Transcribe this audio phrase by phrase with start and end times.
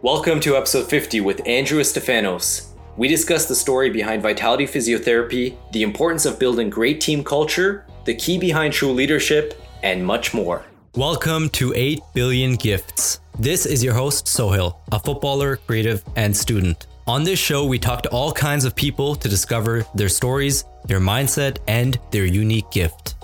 [0.00, 2.68] Welcome to episode 50 with Andrew Stefanos.
[2.96, 8.14] We discuss the story behind Vitality Physiotherapy, the importance of building great team culture, the
[8.14, 10.64] key behind true leadership, and much more.
[10.94, 13.18] Welcome to 8 Billion Gifts.
[13.40, 16.86] This is your host, Sohail, a footballer, creative, and student.
[17.08, 21.00] On this show, we talk to all kinds of people to discover their stories, their
[21.00, 23.16] mindset, and their unique gift.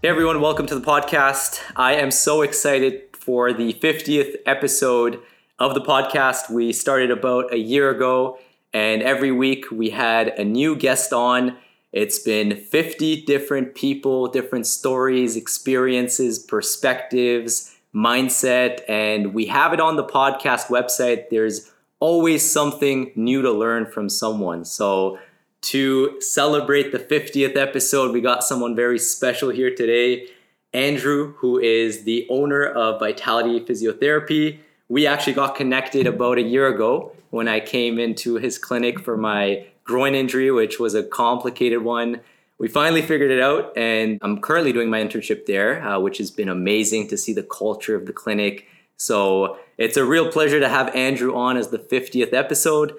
[0.00, 1.60] Hey everyone, welcome to the podcast.
[1.76, 5.20] I am so excited for the 50th episode
[5.62, 6.50] of the podcast.
[6.50, 8.36] We started about a year ago,
[8.74, 11.56] and every week we had a new guest on.
[11.92, 19.94] It's been 50 different people, different stories, experiences, perspectives, mindset, and we have it on
[19.94, 21.28] the podcast website.
[21.30, 24.64] There's always something new to learn from someone.
[24.64, 25.20] So,
[25.60, 30.26] to celebrate the 50th episode, we got someone very special here today.
[30.72, 34.58] Andrew, who is the owner of Vitality Physiotherapy
[34.92, 39.16] we actually got connected about a year ago when I came into his clinic for
[39.16, 42.20] my groin injury, which was a complicated one.
[42.58, 46.30] We finally figured it out, and I'm currently doing my internship there, uh, which has
[46.30, 48.66] been amazing to see the culture of the clinic.
[48.98, 52.92] So it's a real pleasure to have Andrew on as the 50th episode.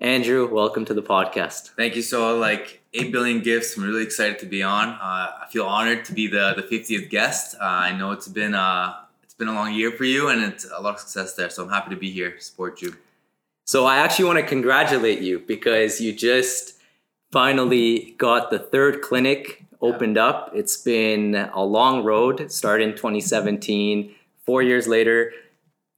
[0.00, 1.74] Andrew, welcome to the podcast.
[1.76, 2.00] Thank you.
[2.00, 4.88] So, like 8 billion gifts, I'm really excited to be on.
[4.88, 4.96] Uh,
[5.42, 7.54] I feel honored to be the, the 50th guest.
[7.60, 8.94] Uh, I know it's been uh,
[9.34, 11.50] it's been a long year for you and it's a lot of success there.
[11.50, 12.94] So I'm happy to be here, support you.
[13.64, 16.78] So I actually want to congratulate you because you just
[17.32, 20.52] finally got the third clinic opened up.
[20.54, 24.14] It's been a long road, started in 2017.
[24.46, 25.32] Four years later,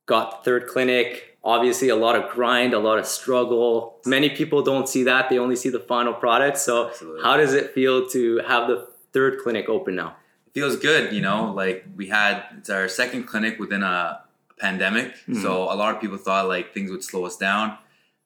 [0.07, 1.37] got third clinic.
[1.45, 4.01] Obviously, a lot of grind, a lot of struggle.
[4.07, 6.57] Many people don't see that; they only see the final product.
[6.57, 7.23] So, Absolutely.
[7.23, 10.17] how does it feel to have the third clinic open now?
[10.57, 11.53] Feels good, you know.
[11.53, 14.23] Like we had it's our second clinic within a
[14.59, 15.43] pandemic, mm-hmm.
[15.43, 17.77] so a lot of people thought like things would slow us down.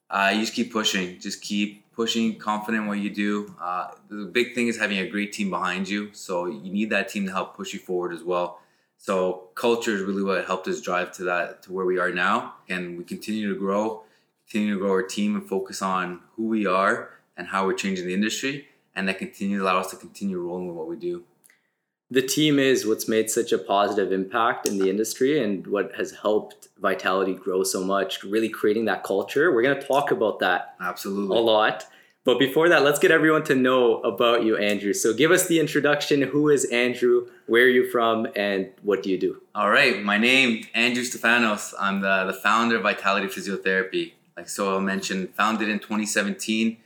[0.09, 3.53] Uh, you just keep pushing, just keep pushing, confident in what you do.
[3.61, 7.09] Uh, the big thing is having a great team behind you, so you need that
[7.09, 8.59] team to help push you forward as well.
[8.97, 12.53] So culture is really what helped us drive to that to where we are now,
[12.69, 14.03] and we continue to grow,
[14.49, 18.07] continue to grow our team and focus on who we are and how we're changing
[18.07, 21.25] the industry, and that continue to allow us to continue rolling with what we do
[22.11, 26.11] the team is what's made such a positive impact in the industry and what has
[26.11, 29.53] helped Vitality grow so much, really creating that culture.
[29.53, 31.85] We're going to talk about that absolutely a lot.
[32.25, 34.93] But before that, let's get everyone to know about you, Andrew.
[34.93, 36.21] So give us the introduction.
[36.21, 37.27] Who is Andrew?
[37.47, 38.27] Where are you from?
[38.35, 39.41] And what do you do?
[39.55, 40.03] All right.
[40.03, 41.73] My name, Andrew Stefanos.
[41.79, 44.13] I'm the, the founder of Vitality Physiotherapy.
[44.35, 46.77] Like Sohail mentioned, founded in 2017.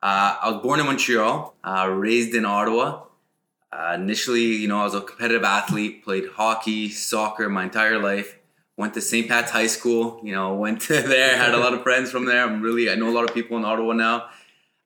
[0.00, 3.02] Uh, I was born in Montreal, uh, raised in Ottawa,
[3.72, 8.38] uh, initially, you know, I was a competitive athlete, played hockey, soccer my entire life.
[8.76, 9.28] Went to St.
[9.28, 12.44] Pat's High School, you know, went to there, had a lot of friends from there.
[12.44, 14.28] I'm really, I know a lot of people in Ottawa now.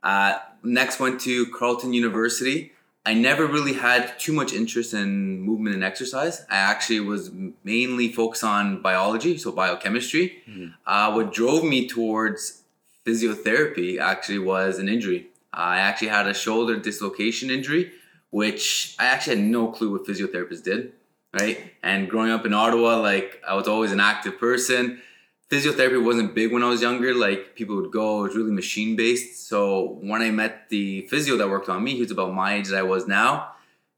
[0.03, 2.73] Uh, next, went to Carleton University.
[3.05, 6.45] I never really had too much interest in movement and exercise.
[6.49, 7.31] I actually was
[7.65, 10.43] mainly focused on biology, so biochemistry.
[10.49, 10.67] Mm-hmm.
[10.87, 12.63] Uh, what drove me towards
[13.05, 15.27] physiotherapy actually was an injury.
[15.53, 17.93] I actually had a shoulder dislocation injury
[18.33, 20.93] which I actually had no clue what physiotherapists did,
[21.39, 21.75] right?
[21.83, 25.03] And growing up in Ottawa, like I was always an active person.
[25.51, 27.15] Physiotherapy wasn't big when I was younger.
[27.15, 29.47] Like people would go, it was really machine based.
[29.47, 32.69] So when I met the physio that worked on me, he was about my age
[32.69, 33.53] that I was now.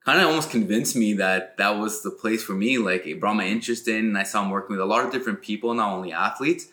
[0.05, 2.77] Kind of almost convinced me that that was the place for me.
[2.77, 5.13] Like it brought my interest in, and I saw him working with a lot of
[5.13, 6.67] different people, not only athletes,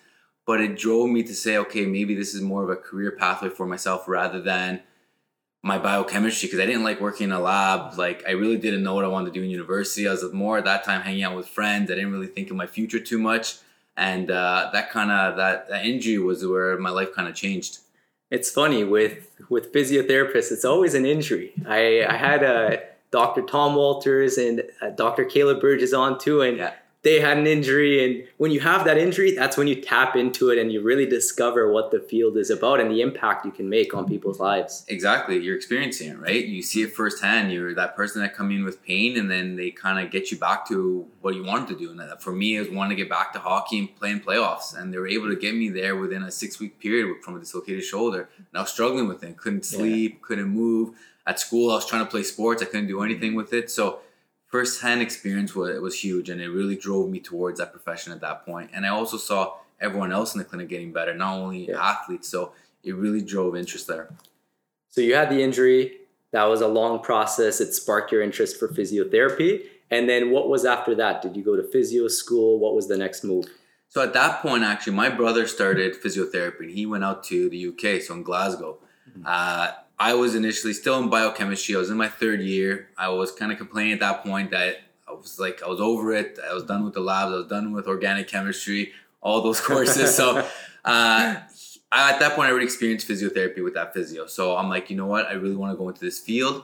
[0.47, 3.49] but it drove me to say, okay, maybe this is more of a career pathway
[3.49, 4.81] for myself rather than
[5.63, 7.97] my biochemistry because I didn't like working in a lab.
[7.97, 10.07] Like I really didn't know what I wanted to do in university.
[10.07, 11.91] I was more at that time hanging out with friends.
[11.91, 13.57] I didn't really think of my future too much,
[13.95, 17.79] and uh, that kind of that, that injury was where my life kind of changed.
[18.29, 20.51] It's funny with with physiotherapists.
[20.51, 21.53] It's always an injury.
[21.67, 22.55] I I had a.
[22.55, 22.77] Uh,
[23.11, 23.41] Dr.
[23.41, 25.25] Tom Walters and uh, Dr.
[25.25, 26.71] Caleb Burgess on too, and yeah
[27.03, 30.49] they had an injury and when you have that injury that's when you tap into
[30.49, 33.69] it and you really discover what the field is about and the impact you can
[33.69, 34.85] make on people's lives.
[34.87, 36.45] Exactly you're experiencing it right?
[36.45, 39.71] You see it firsthand you're that person that come in with pain and then they
[39.71, 42.69] kind of get you back to what you wanted to do and for me was
[42.69, 45.55] wanting to get back to hockey and playing playoffs and they were able to get
[45.55, 49.07] me there within a six week period from a dislocated shoulder and i was struggling
[49.07, 50.27] with it couldn't sleep yeah.
[50.27, 50.95] couldn't move
[51.25, 53.37] at school i was trying to play sports i couldn't do anything mm-hmm.
[53.37, 53.99] with it so
[54.51, 58.45] firsthand experience was, was huge and it really drove me towards that profession at that
[58.45, 58.69] point.
[58.73, 61.81] And I also saw everyone else in the clinic getting better, not only yeah.
[61.81, 62.27] athletes.
[62.27, 62.51] So
[62.83, 64.09] it really drove interest there.
[64.89, 65.97] So you had the injury.
[66.31, 67.61] That was a long process.
[67.61, 69.63] It sparked your interest for physiotherapy.
[69.89, 71.21] And then what was after that?
[71.21, 72.59] Did you go to physio school?
[72.59, 73.45] What was the next move?
[73.89, 76.61] So at that point, actually, my brother started physiotherapy.
[76.61, 78.77] and He went out to the UK, so in Glasgow.
[79.09, 79.23] Mm-hmm.
[79.25, 79.71] Uh,
[80.01, 81.75] I was initially still in biochemistry.
[81.75, 82.89] I was in my third year.
[82.97, 84.77] I was kind of complaining at that point that
[85.07, 86.39] I was like, I was over it.
[86.49, 87.31] I was done with the labs.
[87.31, 90.15] I was done with organic chemistry, all those courses.
[90.15, 90.43] so uh,
[90.83, 91.37] I,
[91.91, 94.25] at that point, I already experienced physiotherapy with that physio.
[94.25, 95.27] So I'm like, you know what?
[95.27, 96.63] I really want to go into this field.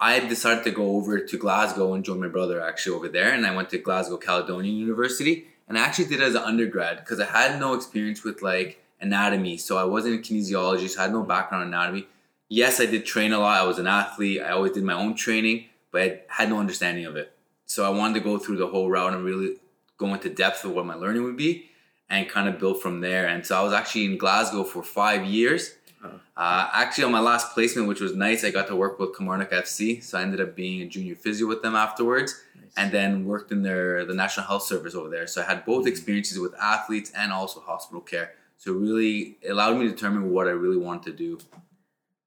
[0.00, 3.32] I decided to go over to Glasgow and join my brother actually over there.
[3.32, 6.96] And I went to Glasgow Caledonian University and I actually did it as an undergrad
[6.96, 9.56] because I had no experience with like anatomy.
[9.56, 12.08] So I wasn't a kinesiologist, so I had no background in anatomy.
[12.54, 13.58] Yes, I did train a lot.
[13.58, 14.42] I was an athlete.
[14.42, 17.32] I always did my own training, but I had no understanding of it.
[17.64, 19.56] So I wanted to go through the whole route and really
[19.96, 21.70] go into depth of what my learning would be
[22.10, 23.26] and kind of build from there.
[23.26, 25.76] And so I was actually in Glasgow for five years.
[26.36, 29.50] Uh, actually, on my last placement, which was nice, I got to work with Kilmarnock
[29.50, 30.02] FC.
[30.02, 32.38] So I ended up being a junior physio with them afterwards
[32.76, 35.26] and then worked in their the National Health Service over there.
[35.26, 35.88] So I had both mm-hmm.
[35.88, 38.34] experiences with athletes and also hospital care.
[38.58, 41.38] So really allowed me to determine what I really wanted to do.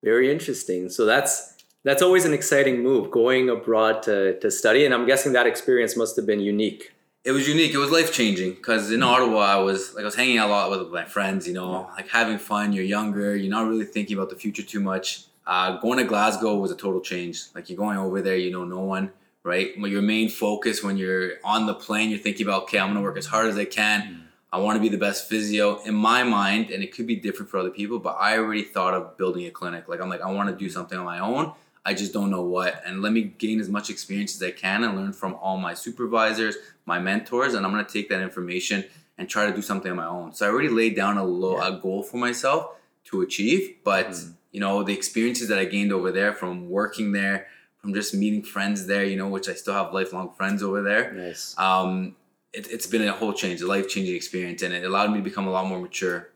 [0.03, 0.89] Very interesting.
[0.89, 1.53] So that's
[1.83, 4.85] that's always an exciting move, going abroad to, to study.
[4.85, 6.93] And I'm guessing that experience must have been unique.
[7.23, 7.73] It was unique.
[7.73, 10.51] It was life changing because in Ottawa, I was like I was hanging out a
[10.51, 11.47] lot with my friends.
[11.47, 12.73] You know, like having fun.
[12.73, 13.35] You're younger.
[13.35, 15.25] You're not really thinking about the future too much.
[15.47, 17.43] Uh, going to Glasgow was a total change.
[17.53, 19.11] Like you're going over there, you know no one
[19.45, 19.77] right?
[19.77, 23.15] Your main focus when you're on the plane, you're thinking about, okay, I'm gonna work
[23.15, 24.24] as hard as I can.
[24.55, 27.51] I want to be the best physio in my mind, and it could be different
[27.51, 29.89] for other people, but I already thought of building a clinic.
[29.89, 31.51] Like I'm like, I want to do something on my own.
[31.85, 32.81] I just don't know what.
[32.85, 35.73] And let me gain as much experience as I can and learn from all my
[35.73, 36.55] supervisors,
[36.85, 38.85] my mentors, and I'm gonna take that information
[39.17, 40.31] and try to do something on my own.
[40.33, 41.75] So I already laid down a low yeah.
[41.75, 42.69] a goal for myself
[43.05, 44.35] to achieve, but mm.
[44.53, 47.47] you know the experiences that I gained over there from working there,
[47.79, 51.11] from just meeting friends there, you know, which I still have lifelong friends over there.
[51.11, 51.59] Nice.
[51.59, 52.15] Um,
[52.55, 55.23] it, it's been a whole change, a life changing experience, and it allowed me to
[55.23, 56.29] become a lot more mature.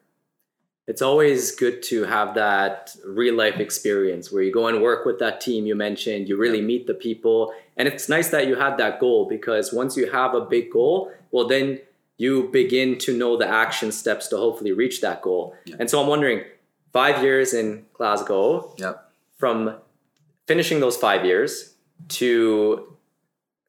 [0.87, 5.19] It's always good to have that real life experience where you go and work with
[5.19, 7.53] that team you mentioned, you really meet the people.
[7.77, 11.11] And it's nice that you had that goal because once you have a big goal,
[11.31, 11.79] well, then
[12.17, 15.55] you begin to know the action steps to hopefully reach that goal.
[15.77, 16.43] And so I'm wondering,
[16.91, 19.11] five years in Glasgow, yep.
[19.37, 19.75] from
[20.47, 21.75] finishing those five years
[22.07, 22.97] to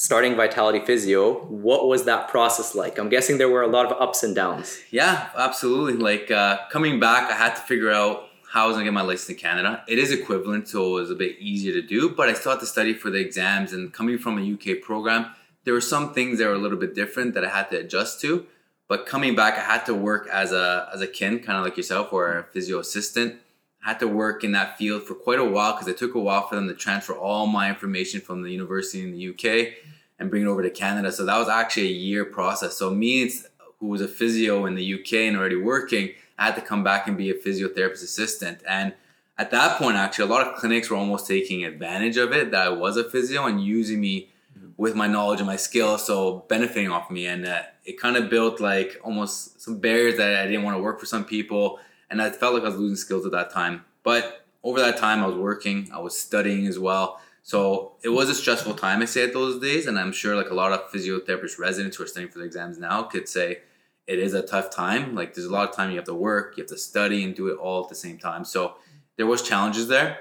[0.01, 2.99] starting Vitality Physio, what was that process like?
[2.99, 4.81] I'm guessing there were a lot of ups and downs.
[4.91, 5.93] Yeah, absolutely.
[5.93, 9.03] Like uh, coming back, I had to figure out how I was gonna get my
[9.03, 9.85] license in Canada.
[9.87, 12.61] It is equivalent, so it was a bit easier to do, but I still had
[12.61, 13.75] to study for the exams.
[13.75, 15.33] And coming from a UK program,
[15.65, 18.23] there were some things that were a little bit different that I had to adjust
[18.23, 18.47] to.
[18.89, 21.77] But coming back, I had to work as a as a kin, kind of like
[21.77, 23.37] yourself, or a physio assistant
[23.81, 26.47] had to work in that field for quite a while because it took a while
[26.47, 29.75] for them to transfer all my information from the university in the UK
[30.19, 31.11] and bring it over to Canada.
[31.11, 32.77] So that was actually a year process.
[32.77, 33.31] So me,
[33.79, 37.09] who was a physio in the UK and already working, I had to come back
[37.09, 38.61] and be a physiotherapist assistant.
[38.69, 38.95] And
[39.39, 42.67] at that point, actually, a lot of clinics were almost taking advantage of it that
[42.67, 44.31] I was a physio and using me
[44.77, 47.27] with my knowledge and my skills, so benefiting off me.
[47.27, 50.83] And uh, it kind of built like almost some barriers that I didn't want to
[50.83, 51.79] work for some people
[52.11, 53.85] and I felt like I was losing skills at that time.
[54.03, 57.21] But over that time, I was working, I was studying as well.
[57.43, 59.87] So it was a stressful time, I say, at those days.
[59.87, 62.79] And I'm sure like a lot of physiotherapist residents who are studying for the exams
[62.79, 63.61] now could say
[64.07, 65.15] it is a tough time.
[65.15, 67.35] Like there's a lot of time you have to work, you have to study and
[67.35, 68.45] do it all at the same time.
[68.45, 68.75] So
[69.17, 70.19] there was challenges there.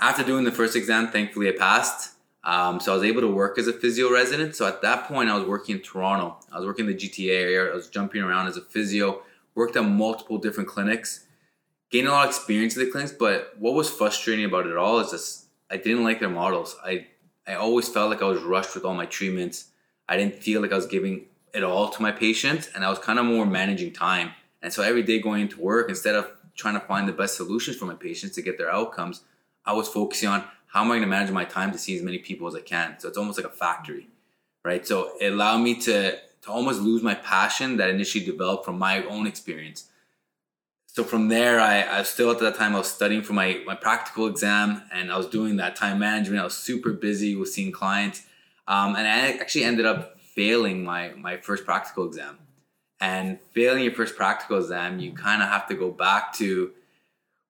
[0.00, 2.14] After doing the first exam, thankfully I passed.
[2.44, 4.56] Um, so I was able to work as a physio resident.
[4.56, 6.38] So at that point, I was working in Toronto.
[6.50, 7.70] I was working in the GTA area.
[7.70, 9.22] I was jumping around as a physio
[9.54, 11.26] worked at multiple different clinics,
[11.90, 13.12] gained a lot of experience at the clinics.
[13.12, 16.76] But what was frustrating about it all is just I didn't like their models.
[16.84, 17.06] I
[17.46, 19.70] I always felt like I was rushed with all my treatments.
[20.08, 22.98] I didn't feel like I was giving it all to my patients, and I was
[22.98, 24.30] kind of more managing time.
[24.62, 27.76] And so every day going into work, instead of trying to find the best solutions
[27.76, 29.22] for my patients to get their outcomes,
[29.64, 32.02] I was focusing on how am I going to manage my time to see as
[32.02, 32.98] many people as I can.
[32.98, 34.08] So it's almost like a factory,
[34.64, 34.86] right?
[34.86, 39.04] So it allowed me to to almost lose my passion that initially developed from my
[39.04, 39.88] own experience.
[40.86, 43.74] So from there, I, I still at that time I was studying for my, my
[43.74, 46.40] practical exam and I was doing that time management.
[46.40, 48.26] I was super busy with seeing clients.
[48.68, 52.38] Um, and I actually ended up failing my, my first practical exam.
[53.00, 56.72] And failing your first practical exam, you kind of have to go back to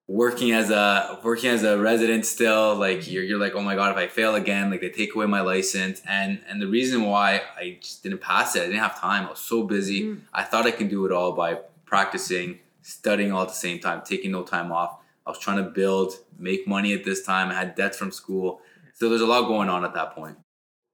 [0.07, 3.89] working as a working as a resident still like you're, you're like oh my god
[3.91, 6.01] if i fail again like they take away my license.
[6.07, 9.29] And and the reason why i just didn't pass it i didn't have time i
[9.29, 10.03] was so busy.
[10.03, 10.21] Mm.
[10.33, 14.01] i thought i can do it all by practicing studying all at the same time
[14.05, 14.97] taking no time off.
[15.25, 17.49] I was trying to build make money at this time.
[17.49, 18.59] I had debts from school.
[18.93, 20.37] So there's a lot going on at that point.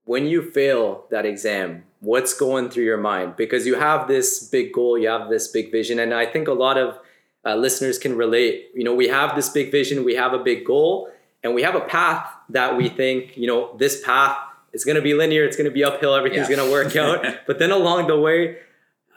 [0.04, 3.36] When you fail that exam what's going through your mind?
[3.36, 6.52] Because you have this big goal, you have this big vision, and I think a
[6.52, 6.98] lot of
[7.44, 8.68] uh, listeners can relate.
[8.74, 11.10] You know, we have this big vision, we have a big goal,
[11.42, 14.36] and we have a path that we think, you know, this path
[14.72, 16.56] is going to be linear, it's going to be uphill, everything's yeah.
[16.56, 17.24] going to work out.
[17.46, 18.58] but then along the way,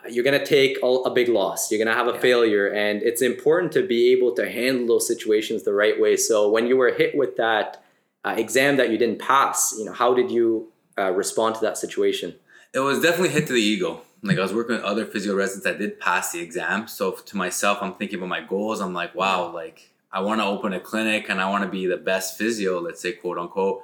[0.09, 1.71] you're going to take a, a, big loss.
[1.71, 2.19] You're going to have a yeah.
[2.19, 2.67] failure.
[2.67, 6.17] And it's important to be able to handle those situations the right way.
[6.17, 7.81] So when you were hit with that
[8.25, 11.77] uh, exam that you didn't pass, you know, how did you uh, respond to that
[11.77, 12.35] situation?
[12.73, 14.01] It was definitely hit to the ego.
[14.23, 16.87] Like I was working with other physio residents that did pass the exam.
[16.87, 18.79] So to myself, I'm thinking about my goals.
[18.79, 21.87] I'm like, wow, like I want to open a clinic and I want to be
[21.87, 23.83] the best physio, let's say, quote unquote.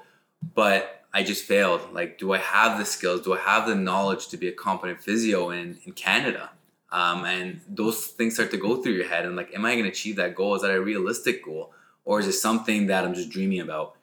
[0.55, 1.81] But I just failed.
[1.91, 3.21] Like, do I have the skills?
[3.21, 6.51] Do I have the knowledge to be a competent physio in, in Canada?
[6.91, 9.25] Um, and those things start to go through your head.
[9.25, 10.55] And like, am I going to achieve that goal?
[10.55, 11.73] Is that a realistic goal?
[12.05, 13.95] Or is it something that I'm just dreaming about?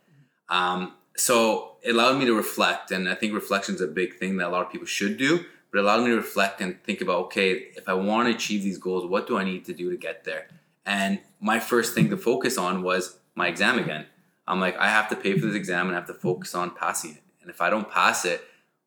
[0.49, 2.91] Um, so it allowed me to reflect.
[2.91, 5.45] And I think reflection is a big thing that a lot of people should do.
[5.71, 8.63] But it allowed me to reflect and think about, okay, if I want to achieve
[8.63, 10.49] these goals, what do I need to do to get there?
[10.85, 14.07] And my first thing to focus on was my exam again
[14.49, 16.71] I'm like, I have to pay for this exam and I have to focus on
[16.71, 17.23] passing it.
[17.41, 18.43] And if I don't pass it,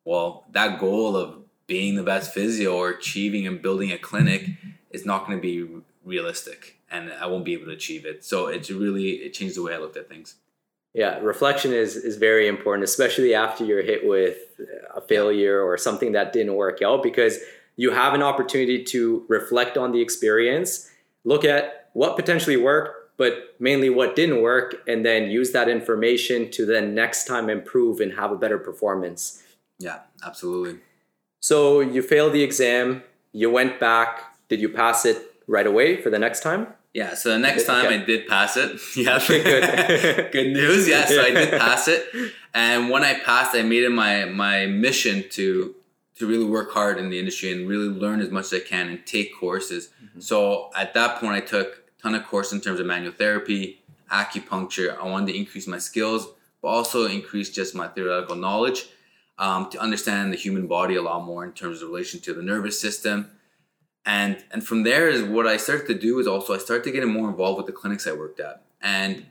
[0.05, 4.50] well, that goal of being the best physio or achieving and building a clinic
[4.91, 8.24] is not going to be realistic and I won't be able to achieve it.
[8.24, 10.36] So it's really, it changed the way I looked at things.
[10.93, 14.38] Yeah, reflection is, is very important, especially after you're hit with
[14.96, 17.38] a failure or something that didn't work out, because
[17.75, 20.89] you have an opportunity to reflect on the experience,
[21.24, 26.50] look at what potentially worked, but mainly what didn't work and then use that information
[26.51, 29.43] to then next time improve and have a better performance.
[29.77, 30.79] Yeah absolutely.
[31.41, 36.10] So you failed the exam you went back did you pass it right away for
[36.10, 36.67] the next time
[36.99, 38.01] yeah so the next time okay.
[38.01, 42.05] i did pass it yeah good good news yeah so i did pass it
[42.53, 45.75] and when i passed i made it my my mission to
[46.15, 48.89] to really work hard in the industry and really learn as much as i can
[48.89, 50.19] and take courses mm-hmm.
[50.19, 51.67] so at that point i took
[51.99, 53.79] a ton of courses in terms of manual therapy,
[54.11, 54.97] acupuncture.
[54.97, 56.27] I wanted to increase my skills,
[56.61, 58.87] but also increase just my theoretical knowledge
[59.37, 62.41] um, to understand the human body a lot more in terms of relation to the
[62.41, 63.31] nervous system.
[64.09, 66.91] And and from there is what I started to do is also I started to
[66.91, 68.63] get more involved with the clinics I worked at.
[68.81, 69.27] And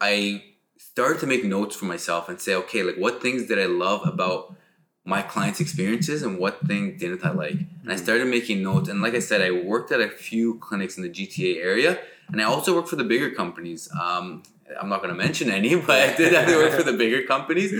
[0.00, 0.44] I
[0.78, 4.00] started to make notes for myself and say, okay, like what things did I love
[4.06, 4.56] about
[5.04, 7.58] my clients' experiences and what thing didn't I like.
[7.82, 8.88] And I started making notes.
[8.88, 12.40] And like I said, I worked at a few clinics in the GTA area, and
[12.40, 13.90] I also worked for the bigger companies.
[13.92, 14.42] Um,
[14.80, 17.26] I'm not going to mention any, but I did have to work for the bigger
[17.26, 17.70] companies.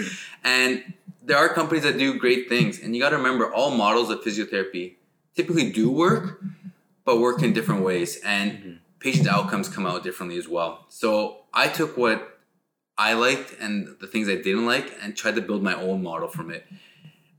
[0.45, 2.83] And there are companies that do great things.
[2.83, 4.97] And you got to remember, all models of physiotherapy
[5.35, 6.43] typically do work,
[7.05, 8.21] but work in different ways.
[8.25, 8.73] And mm-hmm.
[8.99, 10.87] patient outcomes come out differently as well.
[10.89, 12.39] So I took what
[12.97, 16.29] I liked and the things I didn't like and tried to build my own model
[16.29, 16.65] from it.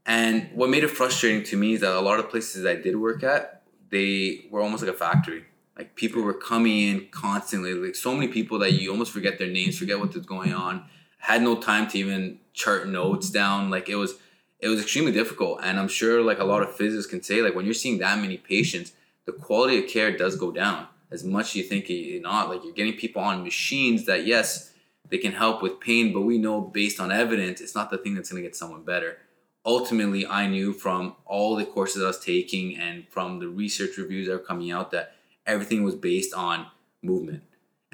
[0.06, 2.96] And what made it frustrating to me is that a lot of places I did
[2.96, 5.46] work at, they were almost like a factory.
[5.78, 9.50] Like people were coming in constantly, like so many people that you almost forget their
[9.50, 10.86] names, forget what's going on.
[11.18, 13.70] Had no time to even chart notes down.
[13.70, 14.16] Like it was,
[14.60, 15.60] it was extremely difficult.
[15.64, 18.20] And I'm sure like a lot of physicists can say, like when you're seeing that
[18.20, 18.94] many patients,
[19.26, 22.50] the quality of care does go down as much as you think you're not.
[22.50, 24.72] Like you're getting people on machines that yes,
[25.10, 28.16] they can help with pain, but we know based on evidence, it's not the thing
[28.16, 29.18] that's going to get someone better
[29.66, 34.28] ultimately I knew from all the courses I was taking and from the research reviews
[34.28, 36.68] that were coming out that everything was based on
[37.02, 37.44] movement.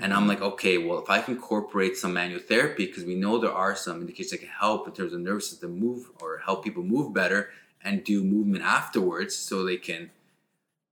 [0.01, 3.37] And I'm like, okay, well, if I can incorporate some manual therapy, because we know
[3.37, 6.63] there are some indications that can help in terms of nervous system move or help
[6.63, 7.49] people move better
[7.83, 10.09] and do movement afterwards so they can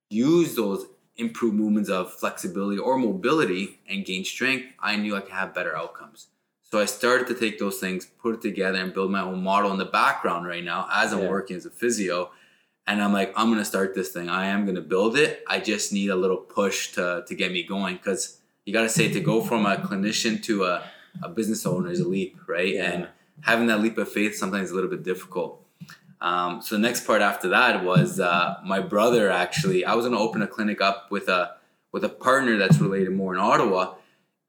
[0.09, 0.85] use those
[1.17, 5.75] improved movements of flexibility or mobility and gain strength, I knew I could have better
[5.75, 6.27] outcomes.
[6.71, 9.71] So I started to take those things, put it together, and build my own model
[9.71, 11.29] in the background right now as I'm yeah.
[11.29, 12.31] working as a physio.
[12.85, 14.29] And I'm like, I'm gonna start this thing.
[14.29, 15.43] I am gonna build it.
[15.47, 18.38] I just need a little push to to get me going because
[18.69, 20.83] you gotta say to go from a clinician to a,
[21.23, 22.75] a business owner is a leap, right?
[22.75, 22.91] Yeah.
[22.91, 23.07] And
[23.41, 25.65] having that leap of faith sometimes is a little bit difficult.
[26.21, 29.85] Um, so the next part after that was uh, my brother actually.
[29.85, 31.55] I was gonna open a clinic up with a
[31.91, 33.95] with a partner that's related more in Ottawa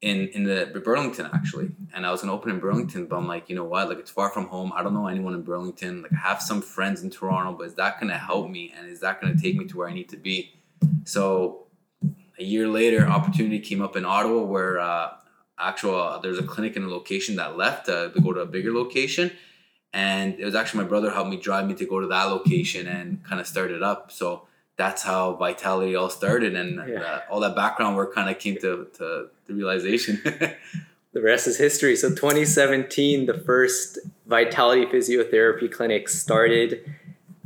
[0.01, 3.49] in in the Burlington actually, and I was gonna open in Burlington, but I'm like,
[3.49, 3.89] you know what?
[3.89, 4.71] Like it's far from home.
[4.75, 6.03] I don't know anyone in Burlington.
[6.03, 8.71] Like I have some friends in Toronto, but is that gonna help me?
[8.77, 10.53] And is that gonna take me to where I need to be?
[11.05, 11.65] So
[12.41, 15.11] a year later, opportunity came up in Ottawa where uh,
[15.59, 18.45] actual uh, there's a clinic in a location that left uh, to go to a
[18.45, 19.31] bigger location,
[19.93, 22.87] and it was actually my brother helped me drive me to go to that location
[22.87, 24.11] and kind of start it up.
[24.11, 27.01] So that's how Vitality all started, and yeah.
[27.01, 30.19] uh, all that background work kind of came to, to the realization.
[31.13, 31.95] the rest is history.
[31.95, 36.91] So 2017, the first Vitality Physiotherapy clinic started.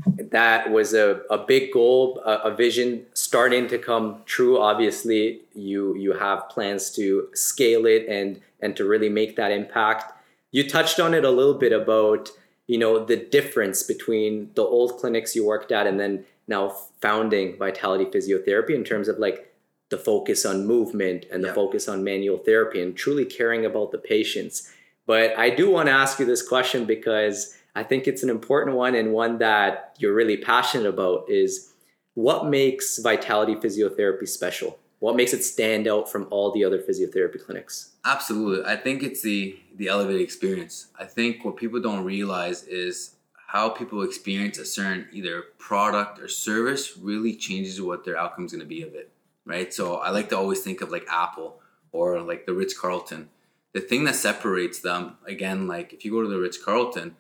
[0.06, 4.60] That was a, a big goal, a, a, vision starting to come true.
[4.60, 10.14] Obviously, you you have plans to scale it and and to really make that impact.
[10.52, 12.30] You touched on it a little bit about
[12.68, 16.70] you know the difference between the old clinics you worked at and then now
[17.02, 19.52] founding Vitality Physiotherapy in terms of like
[19.90, 23.98] the focus on movement and the focus on manual therapy and truly caring about the
[23.98, 24.72] patients.
[25.06, 28.76] But I do want to ask you this question because I think it's an important
[28.76, 31.74] one and one that you're really passionate about is
[32.14, 34.80] what makes Vitality Physiotherapy special?
[35.00, 37.92] What makes it stand out from all the other physiotherapy clinics?
[38.06, 38.66] Absolutely.
[38.66, 40.88] I think it's the the elevated experience.
[40.98, 43.16] I think what people don't realize is
[43.48, 48.54] how people experience a certain either product or service really changes what their outcome is
[48.54, 49.12] going to be of it,
[49.46, 49.74] right?
[49.74, 51.60] So I like to always think of like Apple
[51.92, 53.30] or like the Ritz Carlton.
[53.74, 57.16] The thing that separates them, again, like if you go to the Ritz Carlton,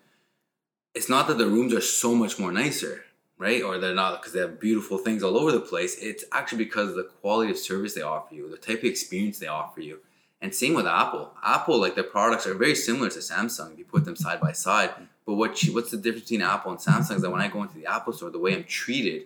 [0.95, 3.03] it's not that the rooms are so much more nicer,
[3.37, 3.61] right?
[3.61, 5.97] Or they're not because they have beautiful things all over the place.
[6.01, 9.37] It's actually because of the quality of service they offer you, the type of experience
[9.37, 9.99] they offer you.
[10.41, 11.31] And same with Apple.
[11.43, 14.53] Apple, like their products are very similar to Samsung if you put them side by
[14.53, 14.91] side.
[15.25, 17.75] But what what's the difference between Apple and Samsung is that when I go into
[17.75, 19.23] the Apple store, the way I'm treated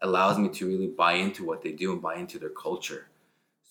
[0.00, 3.06] allows me to really buy into what they do and buy into their culture.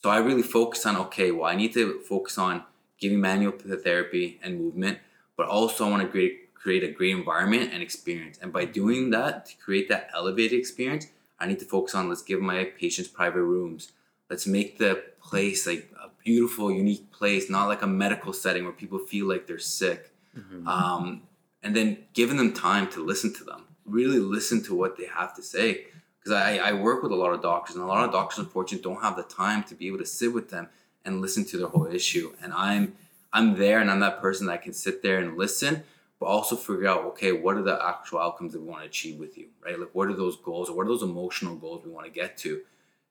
[0.02, 2.64] So I really focus on okay, well, I need to focus on
[2.98, 5.00] giving manual therapy and movement,
[5.36, 8.38] but also I want to create create a great environment and experience.
[8.42, 11.08] And by doing that, to create that elevated experience,
[11.40, 13.92] I need to focus on let's give my patients private rooms.
[14.30, 18.74] Let's make the place like a beautiful, unique place, not like a medical setting where
[18.74, 20.12] people feel like they're sick.
[20.38, 20.68] Mm-hmm.
[20.68, 21.24] Um,
[21.64, 25.36] and then giving them time to listen to them, really listen to what they have
[25.36, 25.86] to say.
[26.20, 28.84] Because I, I work with a lot of doctors, and a lot of doctors, unfortunately,
[28.84, 30.70] don't have the time to be able to sit with them
[31.04, 32.34] and listen to their whole issue.
[32.42, 32.96] And I'm
[33.34, 35.84] I'm there, and I'm that person that can sit there and listen,
[36.22, 39.20] but also figure out okay what are the actual outcomes that we want to achieve
[39.20, 39.78] with you right?
[39.78, 42.38] Like what are those goals or what are those emotional goals we want to get
[42.38, 42.62] to?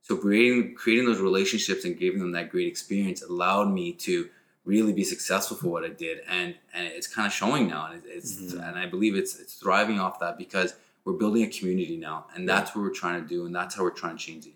[0.01, 4.31] So creating creating those relationships and giving them that great experience allowed me to
[4.65, 8.03] really be successful for what I did and and it's kind of showing now and
[8.07, 8.61] it's mm-hmm.
[8.61, 12.49] and I believe it's it's thriving off that because we're building a community now and
[12.49, 14.55] that's what we're trying to do and that's how we're trying to change the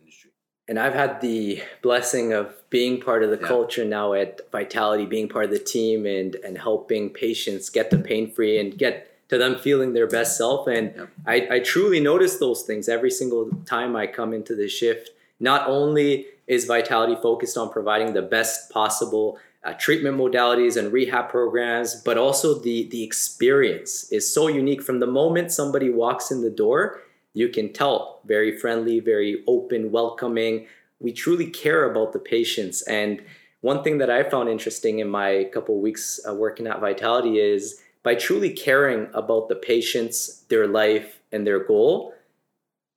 [0.68, 3.46] and I've had the blessing of being part of the yeah.
[3.46, 7.98] culture now at Vitality, being part of the team and and helping patients get the
[7.98, 10.66] pain free and get to them feeling their best self.
[10.66, 11.06] And yeah.
[11.26, 15.10] I, I truly notice those things every single time I come into the shift.
[15.40, 21.30] Not only is Vitality focused on providing the best possible uh, treatment modalities and rehab
[21.30, 26.40] programs, but also the the experience is so unique from the moment somebody walks in
[26.40, 27.00] the door
[27.34, 30.66] you can tell very friendly, very open, welcoming.
[31.00, 32.82] We truly care about the patients.
[32.82, 33.22] And
[33.60, 37.80] one thing that I found interesting in my couple weeks uh, working at Vitality is
[38.02, 42.14] by truly caring about the patients, their life, and their goal,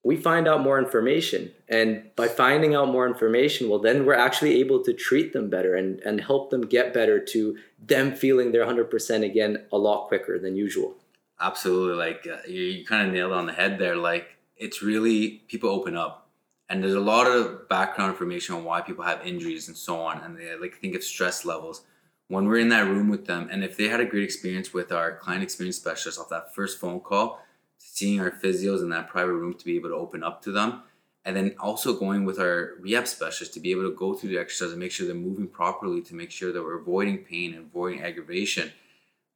[0.04, 1.52] we find out more information.
[1.67, 5.76] And by finding out more information, well, then we're actually able to treat them better
[5.76, 10.38] and, and help them get better to them feeling their 100% again a lot quicker
[10.38, 10.95] than usual.
[11.39, 13.95] Absolutely, like uh, you, you kind of nailed on the head there.
[13.95, 16.30] Like it's really people open up,
[16.67, 20.21] and there's a lot of background information on why people have injuries and so on,
[20.21, 21.84] and they like think of stress levels.
[22.28, 24.91] When we're in that room with them, and if they had a great experience with
[24.91, 27.41] our client experience specialist off that first phone call,
[27.78, 30.82] seeing our physios in that private room to be able to open up to them,
[31.23, 34.38] and then also going with our rehab specialist to be able to go through the
[34.39, 37.67] exercise and make sure they're moving properly to make sure that we're avoiding pain and
[37.67, 38.71] avoiding aggravation.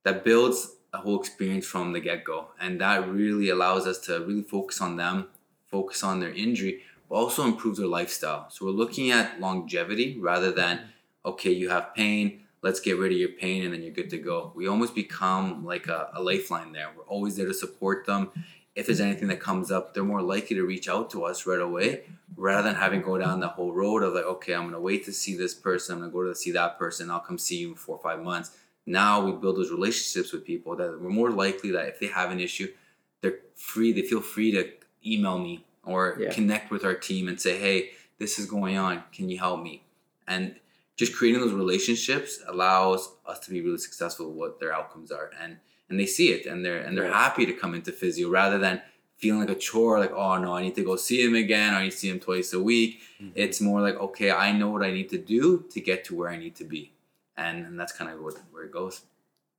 [0.03, 2.47] That builds a whole experience from the get go.
[2.59, 5.27] And that really allows us to really focus on them,
[5.67, 8.49] focus on their injury, but also improve their lifestyle.
[8.49, 10.81] So we're looking at longevity rather than,
[11.25, 14.17] okay, you have pain, let's get rid of your pain and then you're good to
[14.17, 14.51] go.
[14.55, 16.89] We almost become like a, a lifeline there.
[16.95, 18.31] We're always there to support them.
[18.75, 21.59] If there's anything that comes up, they're more likely to reach out to us right
[21.59, 22.03] away
[22.37, 25.11] rather than having go down the whole road of like, okay, I'm gonna wait to
[25.11, 27.75] see this person, I'm gonna go to see that person, I'll come see you in
[27.75, 31.71] four or five months now we build those relationships with people that we're more likely
[31.71, 32.67] that if they have an issue,
[33.21, 34.69] they're free, they feel free to
[35.05, 36.31] email me or yeah.
[36.31, 39.03] connect with our team and say, hey, this is going on.
[39.13, 39.83] Can you help me?
[40.27, 40.55] And
[40.95, 45.31] just creating those relationships allows us to be really successful with what their outcomes are.
[45.41, 45.57] And
[45.89, 48.81] and they see it and they're and they're happy to come into physio rather than
[49.17, 51.77] feeling like a chore, like, oh no, I need to go see him again, or
[51.77, 53.01] I need to see him twice a week.
[53.21, 53.33] Mm-hmm.
[53.35, 56.29] It's more like, okay, I know what I need to do to get to where
[56.29, 56.93] I need to be
[57.37, 59.01] and, and that's kind of what, where it goes.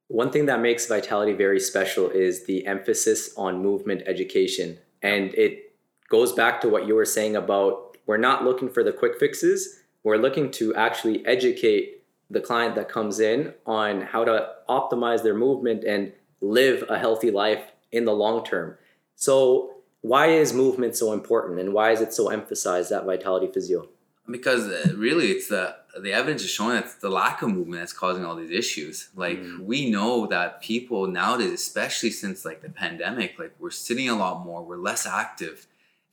[0.09, 4.79] One thing that makes Vitality very special is the emphasis on movement education.
[5.01, 5.75] And it
[6.11, 9.81] goes back to what you were saying about we're not looking for the quick fixes,
[10.03, 15.35] we're looking to actually educate the client that comes in on how to optimize their
[15.35, 18.77] movement and live a healthy life in the long term.
[19.17, 23.89] So, why is movement so important and why is it so emphasized at Vitality Physio?
[24.29, 27.93] Because uh, really, it's the the evidence is showing that the lack of movement that's
[27.93, 29.11] causing all these issues.
[29.15, 29.61] Like mm.
[29.61, 34.45] we know that people nowadays, especially since like the pandemic, like we're sitting a lot
[34.45, 35.67] more, we're less active,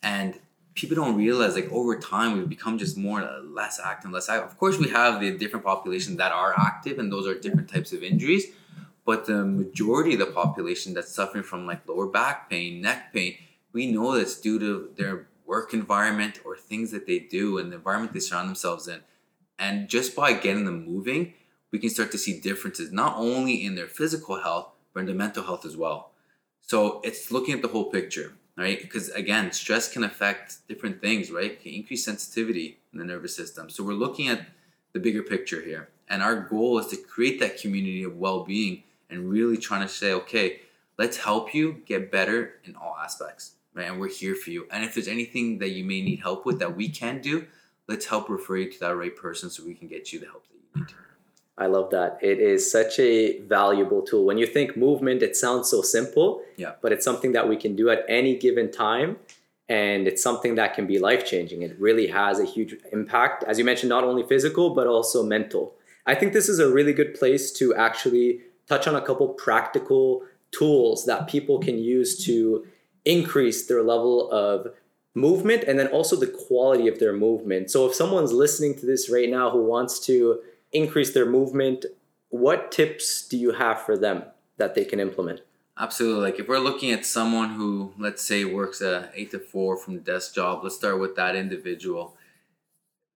[0.04, 0.40] and
[0.76, 4.52] people don't realize like over time we've become just more uh, less active, less active.
[4.52, 7.94] Of course, we have the different populations that are active, and those are different types
[7.94, 8.48] of injuries.
[9.06, 13.38] But the majority of the population that's suffering from like lower back pain, neck pain,
[13.72, 17.78] we know that's due to their work environment or things that they do and the
[17.78, 19.02] environment they surround themselves in.
[19.60, 21.34] And just by getting them moving,
[21.72, 25.16] we can start to see differences not only in their physical health, but in their
[25.16, 26.12] mental health as well.
[26.62, 28.82] So it's looking at the whole picture, right?
[28.82, 31.52] Because again, stress can affect different things, right?
[31.52, 33.70] It can increase sensitivity in the nervous system.
[33.70, 34.48] So we're looking at
[34.94, 35.90] the bigger picture here.
[36.08, 39.88] And our goal is to create that community of well being and really trying to
[39.88, 40.62] say, okay,
[40.98, 43.88] let's help you get better in all aspects, right?
[43.88, 44.68] And we're here for you.
[44.72, 47.48] And if there's anything that you may need help with that we can do,
[47.90, 50.46] let's help refer you to that right person so we can get you the help
[50.48, 50.94] that you need.
[51.58, 52.20] I love that.
[52.22, 54.24] It is such a valuable tool.
[54.24, 56.74] When you think movement, it sounds so simple, yeah.
[56.82, 59.18] but it's something that we can do at any given time.
[59.68, 61.62] And it's something that can be life changing.
[61.64, 65.76] It really has a huge impact, as you mentioned, not only physical, but also mental.
[66.08, 70.24] I think this is a really good place to actually touch on a couple practical
[70.52, 72.66] tools that people can use to
[73.06, 74.74] increase their level of
[75.16, 77.72] movement and then also the quality of their movement.
[77.72, 80.42] So if someone's listening to this right now who wants to
[80.72, 81.86] increase their movement,
[82.30, 84.24] what tips do you have for them
[84.58, 85.42] that they can implement?
[85.78, 86.22] Absolutely.
[86.22, 89.96] Like if we're looking at someone who, let's say, works a eight to four from
[89.96, 92.16] the desk job, let's start with that individual.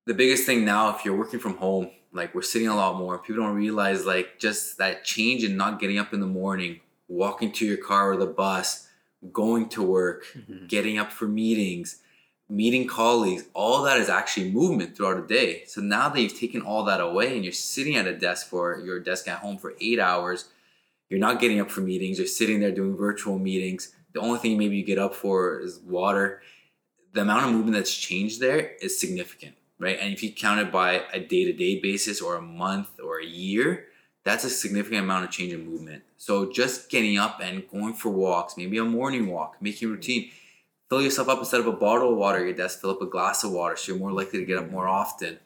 [0.06, 3.18] The biggest thing now, if you're working from home, like we're sitting a lot more,
[3.18, 7.52] people don't realize like just that change in not getting up in the morning, walking
[7.54, 8.88] to your car or the bus,
[9.32, 10.68] going to work, mm-hmm.
[10.68, 12.02] getting up for meetings,
[12.50, 15.64] meeting colleagues, all that is actually movement throughout a day.
[15.66, 18.80] So now that you've taken all that away and you're sitting at a desk for
[18.80, 20.50] your desk at home for eight hours,
[21.10, 23.94] you're not getting up for meetings, you're sitting there doing virtual meetings.
[24.14, 26.42] The only thing maybe you get up for is water.
[27.14, 29.98] The amount of movement that's changed there is significant, right?
[30.00, 33.20] And if you count it by a day to day basis or a month or
[33.20, 33.86] a year,
[34.24, 36.04] that's a significant amount of change in movement.
[36.18, 39.96] So just getting up and going for walks, maybe a morning walk, making mm-hmm.
[39.96, 40.32] routine.
[40.90, 43.06] Fill yourself up instead of a bottle of water at your desk, fill up a
[43.06, 44.74] glass of water so you're more likely to get up mm-hmm.
[44.74, 45.40] more often,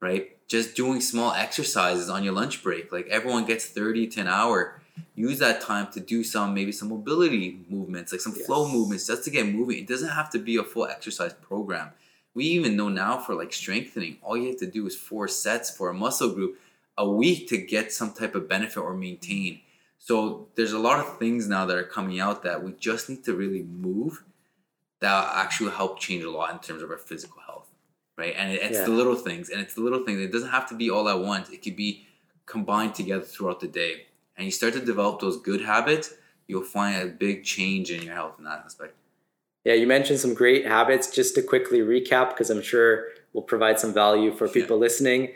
[0.00, 0.36] right?
[0.48, 2.92] Just doing small exercises on your lunch break.
[2.92, 4.80] Like everyone gets 30 to an hour.
[5.14, 8.46] Use that time to do some maybe some mobility movements, like some yes.
[8.46, 9.78] flow movements, just to get moving.
[9.78, 11.90] It doesn't have to be a full exercise program.
[12.34, 15.74] We even know now for like strengthening, all you have to do is four sets
[15.74, 16.58] for a muscle group
[16.98, 19.60] a week to get some type of benefit or maintain.
[19.98, 23.24] So there's a lot of things now that are coming out that we just need
[23.24, 24.24] to really move
[25.00, 27.68] that actually help change a lot in terms of our physical health,
[28.16, 28.34] right?
[28.36, 28.84] And it's yeah.
[28.84, 30.20] the little things, and it's the little things.
[30.20, 31.50] It doesn't have to be all at once.
[31.50, 32.06] It could be
[32.46, 34.06] combined together throughout the day.
[34.36, 36.14] And you start to develop those good habits,
[36.46, 38.94] you'll find a big change in your health in that aspect.
[39.64, 41.10] Yeah, you mentioned some great habits.
[41.10, 44.80] Just to quickly recap, because I'm sure will provide some value for people yeah.
[44.80, 45.28] listening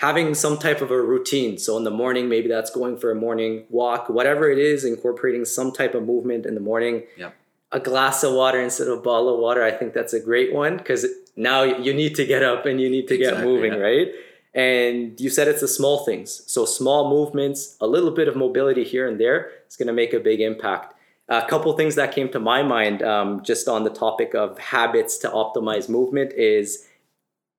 [0.00, 1.58] having some type of a routine.
[1.58, 5.44] So in the morning, maybe that's going for a morning walk, whatever it is, incorporating
[5.44, 7.02] some type of movement in the morning.
[7.18, 7.34] Yep.
[7.72, 10.54] A glass of water instead of a bottle of water, I think that's a great
[10.54, 13.72] one because now you need to get up and you need to exactly, get moving,
[13.74, 13.78] yeah.
[13.78, 14.08] right?
[14.54, 16.44] And you said it's the small things.
[16.46, 20.14] So small movements, a little bit of mobility here and there is going to make
[20.14, 20.94] a big impact.
[21.28, 25.18] A couple things that came to my mind um, just on the topic of habits
[25.18, 26.88] to optimize movement is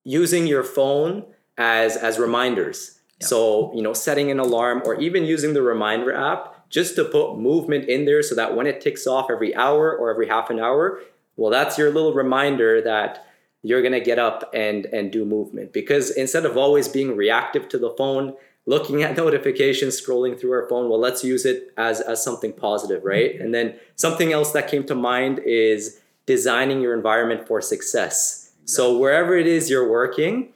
[0.03, 1.23] using your phone
[1.57, 2.99] as as reminders.
[3.19, 7.37] So, you know, setting an alarm or even using the reminder app just to put
[7.37, 10.59] movement in there so that when it ticks off every hour or every half an
[10.59, 11.01] hour,
[11.35, 13.25] well, that's your little reminder that
[13.61, 17.69] you're going to get up and and do movement because instead of always being reactive
[17.69, 18.33] to the phone,
[18.65, 23.03] looking at notifications, scrolling through our phone, well, let's use it as as something positive,
[23.03, 23.35] right?
[23.35, 23.43] Mm-hmm.
[23.43, 28.51] And then something else that came to mind is designing your environment for success.
[28.65, 30.53] So wherever it is you're working,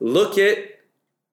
[0.00, 0.58] look at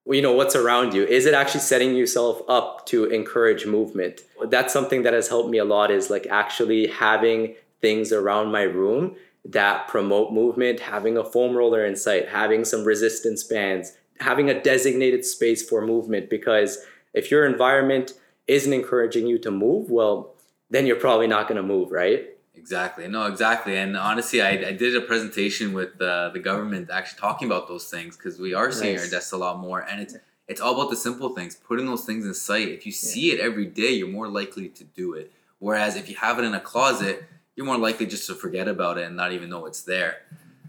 [0.04, 1.04] you know what's around you.
[1.04, 4.22] Is it actually setting yourself up to encourage movement?
[4.48, 8.62] That's something that has helped me a lot is like actually having things around my
[8.62, 14.48] room that promote movement having a foam roller in sight having some resistance bands having
[14.48, 16.30] a designated space for movement.
[16.30, 16.78] Because
[17.12, 18.12] if your environment
[18.46, 20.34] isn't encouraging you to move well
[20.70, 22.30] then you're probably not going to move right
[22.62, 23.08] Exactly.
[23.08, 23.76] No, exactly.
[23.76, 27.90] And honestly, I, I did a presentation with uh, the government actually talking about those
[27.90, 29.04] things because we are seeing nice.
[29.06, 32.04] our desks a lot more, and it's it's all about the simple things, putting those
[32.04, 32.68] things in sight.
[32.68, 33.34] If you see yeah.
[33.34, 35.32] it every day, you're more likely to do it.
[35.58, 37.24] Whereas if you have it in a closet,
[37.56, 40.18] you're more likely just to forget about it and not even know it's there.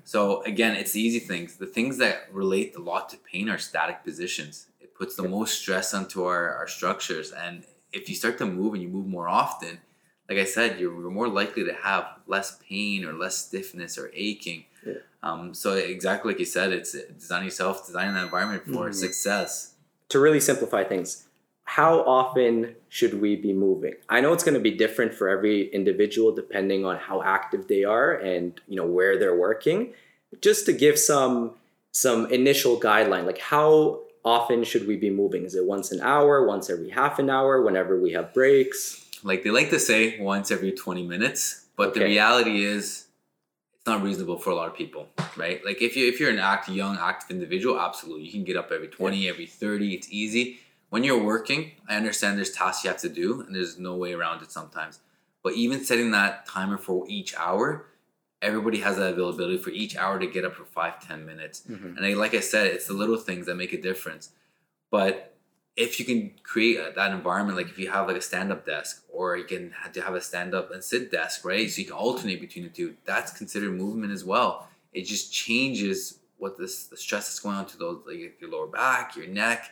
[0.04, 1.58] So again, it's the easy things.
[1.58, 4.68] The things that relate a lot to pain are static positions.
[4.82, 7.32] It puts the most stress onto our, our structures.
[7.32, 9.80] And if you start to move and you move more often,
[10.30, 14.10] like I said, you're, you're more likely to have less pain or less stiffness or
[14.14, 14.66] aching.
[14.86, 14.94] Yeah.
[15.22, 18.94] Um, so exactly like you said, it's design yourself, design the environment for Mhm.
[18.96, 19.70] success.
[20.10, 21.26] to really simplify things,
[21.64, 23.94] how often should we be moving?
[24.10, 27.84] I know it's going to be different for every individual depending on how active they
[27.84, 29.94] are and you know where they're working.
[30.42, 31.56] Just to give some
[31.92, 35.46] some initial guideline, like how often should we be moving?
[35.46, 39.03] Is it once an hour, once every half an hour, whenever we have breaks?
[39.24, 43.08] Like they like to say once every 20 minutes, but the reality is
[43.76, 45.64] it's not reasonable for a lot of people, right?
[45.66, 48.26] Like if you if you're an act young active individual, absolutely.
[48.26, 50.60] You can get up every 20, every 30, it's easy.
[50.90, 54.14] When you're working, I understand there's tasks you have to do and there's no way
[54.14, 55.00] around it sometimes.
[55.42, 57.88] But even setting that timer for each hour,
[58.42, 61.64] everybody has that availability for each hour to get up for five, 10 minutes.
[61.70, 61.98] Mhm.
[61.98, 64.30] And I, like I said, it's the little things that make a difference.
[64.92, 65.33] But
[65.76, 69.04] if you can create a- that environment, like if you have like a stand-up desk,
[69.12, 71.70] or you can have to have a stand-up and sit desk, right?
[71.70, 72.96] So you can alternate between the two.
[73.06, 74.68] That's considered movement as well.
[74.94, 78.68] It just changes what this the stress that's going on to those like your lower
[78.68, 79.72] back, your neck.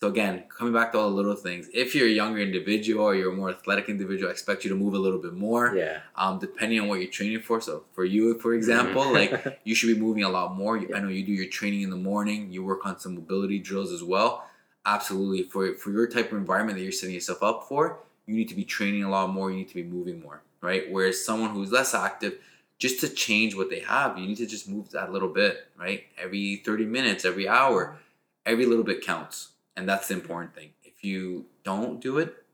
[0.00, 1.68] So again, coming back to all the little things.
[1.72, 4.76] If you're a younger individual or you're a more athletic individual, I expect you to
[4.76, 6.00] move a little bit more Yeah.
[6.16, 7.60] um, depending on what you're training for.
[7.62, 10.76] So for you, for example, like you should be moving a lot more.
[10.76, 12.52] You, I know you do your training in the morning.
[12.52, 14.44] You work on some mobility drills as well.
[14.86, 18.48] Absolutely, for for your type of environment that you're setting yourself up for, you need
[18.48, 19.50] to be training a lot more.
[19.50, 20.84] You need to be moving more, right?
[20.90, 22.38] Whereas someone who's less active,
[22.78, 26.04] just to change what they have, you need to just move that little bit, right?
[26.16, 27.98] Every thirty minutes, every hour,
[28.46, 30.70] every little bit counts, and that's the important thing.
[30.84, 32.44] If you don't do it,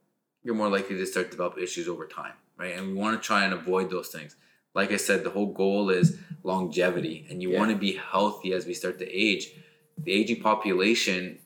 [0.42, 2.74] you're more likely to start to develop issues over time, right?
[2.76, 4.36] And we want to try and avoid those things.
[4.74, 7.58] Like I said, the whole goal is longevity, and you Yeah.
[7.58, 9.50] want to be healthy as we start to age.
[9.98, 11.38] The aging population,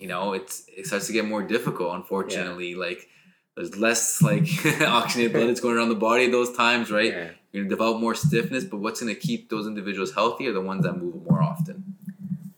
[0.00, 1.94] you know, it's it starts to get more difficult.
[1.94, 3.06] Unfortunately, like
[3.54, 4.48] there's less like
[4.80, 7.12] oxygenated blood that's going around the body at those times, right?
[7.12, 7.30] Yeah.
[7.52, 10.84] You're gonna develop more stiffness, but what's gonna keep those individuals healthy are the ones
[10.84, 11.96] that move more often.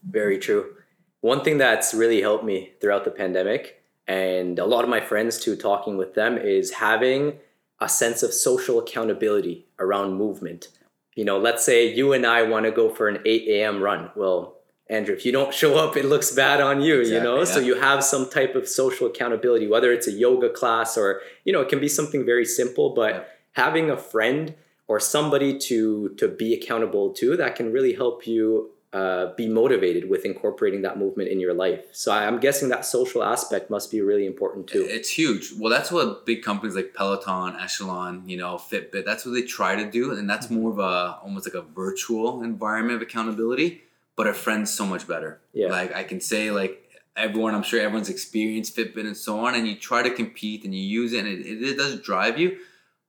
[0.09, 0.75] Very true.
[1.21, 5.41] One thing that's really helped me throughout the pandemic, and a lot of my friends
[5.41, 7.39] too, talking with them, is having
[7.81, 10.69] a sense of social accountability around movement.
[11.17, 13.83] You know, let's say you and I want to go for an 8 a.m.
[13.83, 14.11] run.
[14.15, 14.62] Well,
[14.93, 17.41] Andrew, if you don't show up, it looks bad on you, you know?
[17.41, 21.23] Exactly, So you have some type of social accountability, whether it's a yoga class or,
[21.47, 23.23] you know, it can be something very simple, but Yeah.
[23.65, 24.55] having a friend
[24.89, 30.11] or somebody to to be accountable to that can really help you uh, be motivated
[30.11, 31.83] with incorporating that movement in your life.
[31.93, 34.85] So I'm guessing that social aspect must be really important too.
[34.87, 35.55] It's huge.
[35.59, 39.77] Well, that's what big companies like Peloton, Echelon, you know, Fitbit, that's what they try
[39.83, 40.13] to do.
[40.13, 43.83] And that's more of a almost like a virtual environment of accountability,
[44.17, 45.41] but a friend's so much better.
[45.53, 45.69] Yeah.
[45.69, 46.79] Like I can say like
[47.17, 50.75] everyone, I'm sure everyone's experienced Fitbit and so on, and you try to compete and
[50.75, 52.59] you use it and it, it, it does drive you.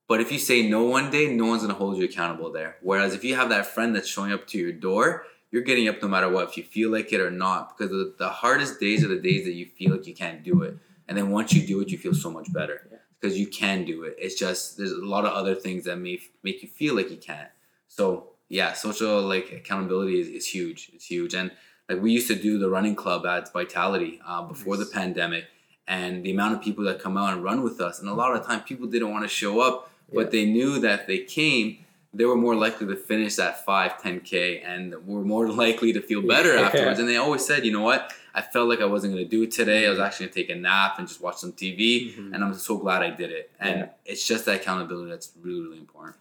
[0.08, 2.78] But if you say no one day, no one's gonna hold you accountable there.
[2.82, 6.02] Whereas if you have that friend that's showing up to your door, you're getting up
[6.02, 7.78] no matter what, if you feel like it or not.
[7.78, 10.63] Because the, the hardest days are the days that you feel like you can't do
[10.63, 10.78] it.
[11.08, 12.88] And then once you do it, you feel so much better.
[12.92, 12.98] Yeah.
[13.20, 14.16] Because you can do it.
[14.18, 17.10] It's just there's a lot of other things that may f- make you feel like
[17.10, 17.50] you can't.
[17.88, 20.80] So yeah, social like accountability is, is huge.
[20.96, 21.34] It's huge.
[21.39, 21.48] And
[21.89, 25.46] like we used to do the running club at Vitality uh, before the pandemic,
[25.88, 28.30] and the amount of people that come out and run with us, and a lot
[28.34, 29.76] of the time people didn't want to show up,
[30.18, 30.30] but Yeah.
[30.36, 31.68] they knew that if they came,
[32.18, 36.22] they were more likely to finish that 5, 10K and were more likely to feel
[36.36, 36.68] better Yeah.
[36.68, 37.00] afterwards.
[37.00, 38.02] And they always said, you know what?
[38.39, 39.82] I felt like I wasn't going to do it today.
[39.88, 41.82] I was actually going to take a nap and just watch some TV.
[42.16, 42.34] Mhm.
[42.34, 43.46] And I'm so glad I did it.
[43.66, 43.89] And Yeah.
[44.12, 46.16] it's just that accountability that's really, really important.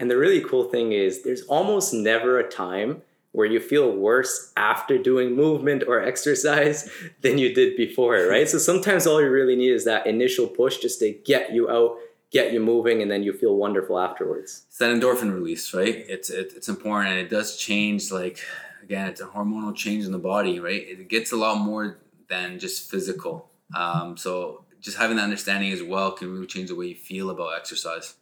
[0.00, 4.50] And the really cool thing is there's almost never a time where you feel worse
[4.56, 8.48] after doing movement or exercise than you did before, right?
[8.48, 11.98] so sometimes all you really need is that initial push just to get you out,
[12.30, 14.64] get you moving, and then you feel wonderful afterwards.
[14.68, 15.96] It's that endorphin release, right?
[16.08, 18.10] It's it, it's important, and it does change.
[18.10, 18.40] Like
[18.82, 20.82] again, it's a hormonal change in the body, right?
[20.82, 23.50] It gets a lot more than just physical.
[23.76, 27.28] Um, so just having that understanding as well can really change the way you feel
[27.28, 28.14] about exercise.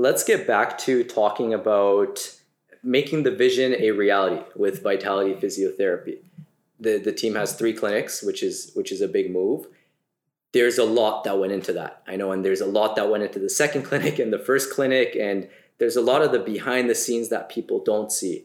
[0.00, 2.36] Let's get back to talking about
[2.84, 6.18] making the vision a reality with Vitality Physiotherapy.
[6.78, 9.66] The the team has three clinics, which is which is a big move.
[10.52, 12.04] There's a lot that went into that.
[12.06, 14.72] I know, and there's a lot that went into the second clinic and the first
[14.72, 18.44] clinic, and there's a lot of the behind the scenes that people don't see.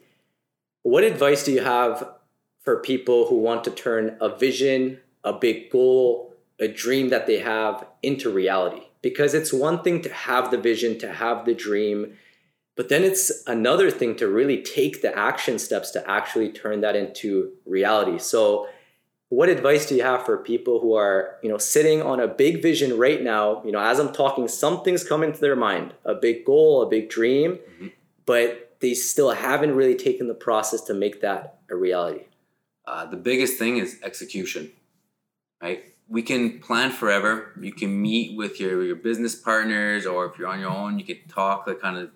[0.82, 2.16] What advice do you have
[2.64, 7.38] for people who want to turn a vision, a big goal, a dream that they
[7.38, 8.88] have into reality?
[9.04, 12.18] Because it's one thing to have the vision, to have the dream,
[12.76, 16.96] But then it's another thing to really take the action steps to actually turn that
[16.96, 18.18] into reality.
[18.18, 18.68] So,
[19.30, 22.62] what advice do you have for people who are, you know, sitting on a big
[22.62, 23.64] vision right now?
[23.64, 27.10] You know, as I'm talking, something's coming to their mind, a big goal, a big
[27.10, 27.88] dream, mm-hmm.
[28.26, 32.26] but they still haven't really taken the process to make that a reality.
[32.86, 34.72] Uh, the biggest thing is execution,
[35.62, 35.93] right?
[36.08, 37.54] We can plan forever.
[37.60, 41.06] You can meet with your, your business partners, or if you're on your own, you
[41.06, 42.12] can talk, like kind of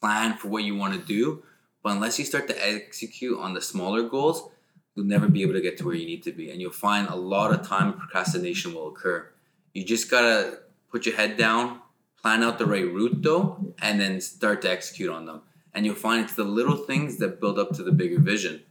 [0.00, 1.42] plan for what you want to do.
[1.82, 4.50] But unless you start to execute on the smaller goals,
[4.94, 6.50] you'll never be able to get to where you need to be.
[6.50, 9.28] And you'll find a lot of time procrastination will occur.
[9.72, 10.58] You just gotta
[10.90, 11.80] put your head down,
[12.20, 15.42] plan out the right route though, and then start to execute on them.
[15.74, 18.62] And you'll find it's the little things that build up to the bigger vision.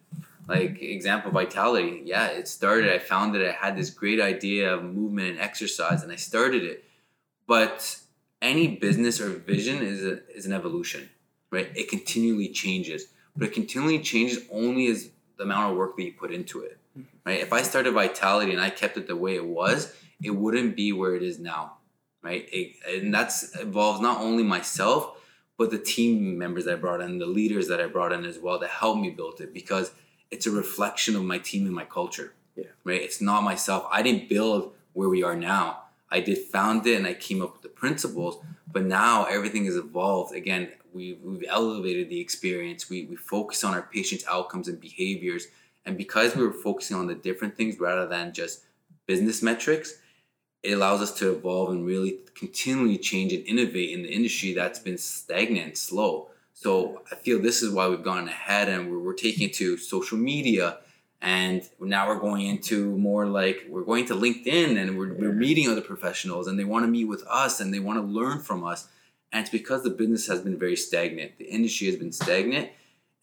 [0.52, 2.02] Like example, vitality.
[2.04, 2.92] Yeah, it started.
[2.92, 6.64] I found that I had this great idea of movement and exercise, and I started
[6.64, 6.84] it.
[7.48, 7.98] But
[8.42, 11.10] any business or vision is a, is an evolution,
[11.52, 11.72] right?
[11.74, 16.12] It continually changes, but it continually changes only as the amount of work that you
[16.12, 17.08] put into it, mm-hmm.
[17.26, 17.40] right?
[17.40, 20.92] If I started Vitality and I kept it the way it was, it wouldn't be
[20.92, 21.78] where it is now,
[22.22, 22.46] right?
[22.52, 25.18] It, and that's involves not only myself,
[25.58, 28.38] but the team members that I brought in, the leaders that I brought in as
[28.38, 29.92] well that helped me build it because
[30.32, 32.66] it's a reflection of my team and my culture, yeah.
[32.84, 33.02] right?
[33.02, 33.86] It's not myself.
[33.92, 35.84] I didn't build where we are now.
[36.10, 38.38] I did found it and I came up with the principles,
[38.72, 40.34] but now everything has evolved.
[40.34, 42.90] Again, we've, we've elevated the experience.
[42.90, 45.48] We, we focus on our patients' outcomes and behaviors.
[45.86, 48.64] And because we were focusing on the different things rather than just
[49.08, 49.96] business metrics,
[50.64, 54.80] it allows us to evolve and really continually change and innovate in the industry that's
[54.80, 56.30] been stagnant and slow.
[56.62, 59.78] So I feel this is why we've gone ahead and we're, we're taking it to
[59.78, 60.78] social media.
[61.22, 65.68] And now we're going into more like we're going to LinkedIn and we're, we're meeting
[65.70, 68.64] other professionals and they want to meet with us and they want to learn from
[68.64, 68.88] us
[69.32, 71.38] and it's because the business has been very stagnant.
[71.38, 72.70] The industry has been stagnant,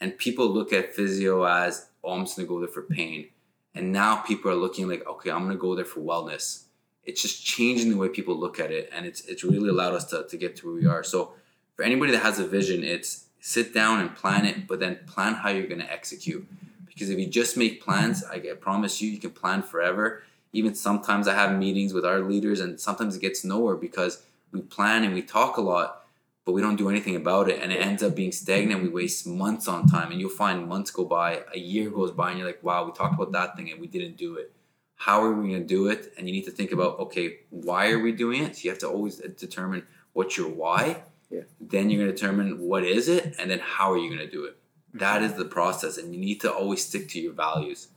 [0.01, 3.29] and people look at physio as, oh, I'm just gonna go there for pain.
[3.75, 6.65] And now people are looking like, okay, I'm gonna go there for wellness.
[7.05, 10.05] It's just changing the way people look at it, and it's it's really allowed us
[10.07, 11.03] to, to get to where we are.
[11.03, 11.35] So
[11.75, 15.35] for anybody that has a vision, it's sit down and plan it, but then plan
[15.35, 16.47] how you're gonna execute.
[16.87, 20.23] Because if you just make plans, I promise you, you can plan forever.
[20.53, 24.23] Even sometimes I have meetings with our leaders, and sometimes it gets nowhere because
[24.53, 26.07] we plan and we talk a lot,
[26.45, 28.83] but we don't do anything about it, and it ends up being stagnant.
[28.83, 32.31] We waste months on time, and you'll find months go by, a year goes by,
[32.31, 34.53] and you're like, "Wow, we talked about that thing and we didn't do it."
[34.97, 36.13] How are we going to do it?
[36.19, 38.57] And you need to think about, okay, why are we doing it?
[38.57, 41.03] So you have to always uh, determine what's your why.
[41.31, 41.43] Yeah.
[41.61, 44.31] Then you're going to determine what is it, and then how are you going to
[44.31, 44.57] do it.
[44.95, 47.89] That is the process, and you need to always stick to your values.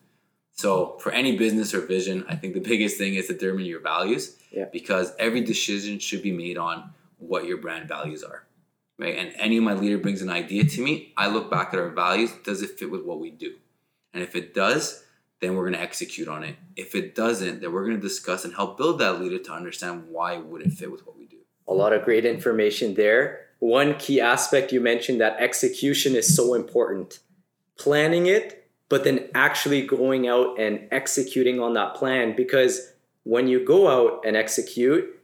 [0.51, 4.35] So for any business or vision, I think the biggest thing is determine your values.
[4.51, 4.65] Yeah.
[4.71, 8.45] Because every decision should be made on what your brand values are.
[8.99, 9.15] Right.
[9.17, 11.89] And any of my leader brings an idea to me, I look back at our
[11.89, 12.31] values.
[12.43, 13.55] Does it fit with what we do?
[14.13, 15.03] And if it does,
[15.39, 16.55] then we're going to execute on it.
[16.75, 20.09] If it doesn't, then we're going to discuss and help build that leader to understand
[20.09, 21.20] why it wouldn't fit with what we do.
[21.71, 23.47] A lot of great information there.
[23.59, 27.19] One key aspect you mentioned that execution is so important.
[27.77, 32.91] Planning it but then actually going out and executing on that plan because
[33.23, 35.17] when you go out and execute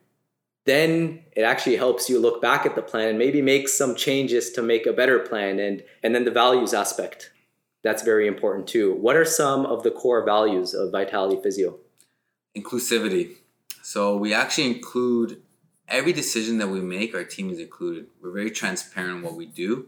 [0.64, 4.52] then it actually helps you look back at the plan and maybe make some changes
[4.52, 7.32] to make a better plan and and then the values aspect
[7.84, 11.78] that's very important too what are some of the core values of vitality physio
[12.58, 13.36] inclusivity
[13.84, 15.42] so we actually include
[15.88, 19.46] every decision that we make our team is included we're very transparent in what we
[19.46, 19.88] do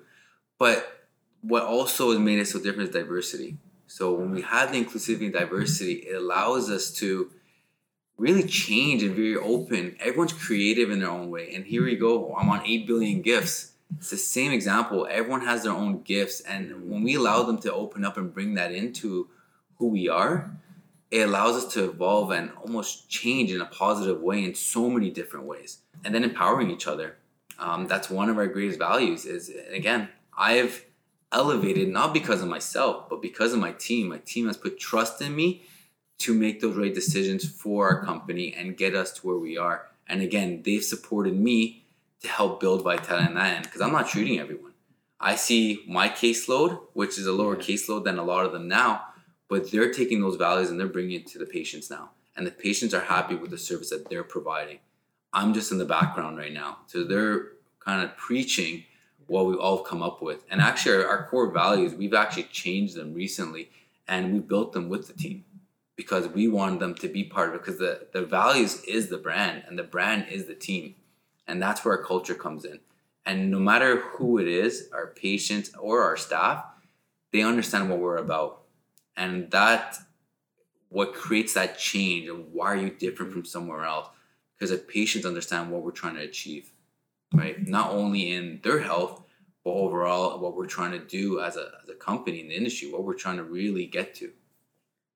[0.57, 1.07] but
[1.41, 3.57] what also has made it so different is diversity
[3.89, 7.31] so when we have the inclusivity and diversity, it allows us to
[8.17, 9.95] really change and be very open.
[9.99, 11.55] Everyone's creative in their own way.
[11.55, 12.35] And here we go.
[12.35, 13.71] I'm on 8 billion gifts.
[13.97, 15.07] It's the same example.
[15.09, 16.41] Everyone has their own gifts.
[16.41, 19.27] And when we allow them to open up and bring that into
[19.79, 20.51] who we are,
[21.11, 25.09] it allows us to evolve and almost change in a positive way in so many
[25.09, 25.79] different ways.
[26.03, 27.17] And then empowering each other.
[27.57, 30.85] Um, that's one of our greatest values is, again, I've
[31.31, 34.09] elevated not because of myself, but because of my team.
[34.09, 35.63] My team has put trust in me
[36.19, 39.87] to make those right decisions for our company and get us to where we are.
[40.07, 41.85] And again, they've supported me
[42.21, 44.73] to help build Vitality on that end because I'm not treating everyone.
[45.19, 49.03] I see my caseload, which is a lower caseload than a lot of them now,
[49.49, 52.11] but they're taking those values and they're bringing it to the patients now.
[52.37, 54.79] And the patients are happy with the service that they're providing.
[55.33, 56.77] I'm just in the background right now.
[56.87, 57.47] So they're
[57.79, 58.85] kind of preaching
[59.27, 60.45] what we've all come up with.
[60.49, 63.69] And actually, our, core values, we've actually changed them recently
[64.07, 65.45] and we built them with the team
[65.95, 69.17] because we wanted them to be part of it because the, the values is the
[69.17, 70.95] brand and the brand is the team.
[71.47, 72.79] And that's where our culture comes in.
[73.25, 76.65] And no matter who it is, our patients or our staff,
[77.31, 78.61] they understand what we're about.
[79.19, 79.97] And that
[80.87, 84.07] what creates that change and why are you different from somewhere else?
[84.57, 86.71] Because the patients understand what we're trying to achieve,
[87.33, 87.59] right?
[87.59, 87.69] Mm-hmm.
[87.69, 89.21] Not only in their health,
[89.63, 92.91] but overall what we're trying to do as a, as a company in the industry,
[92.91, 94.31] what we're trying to really get to.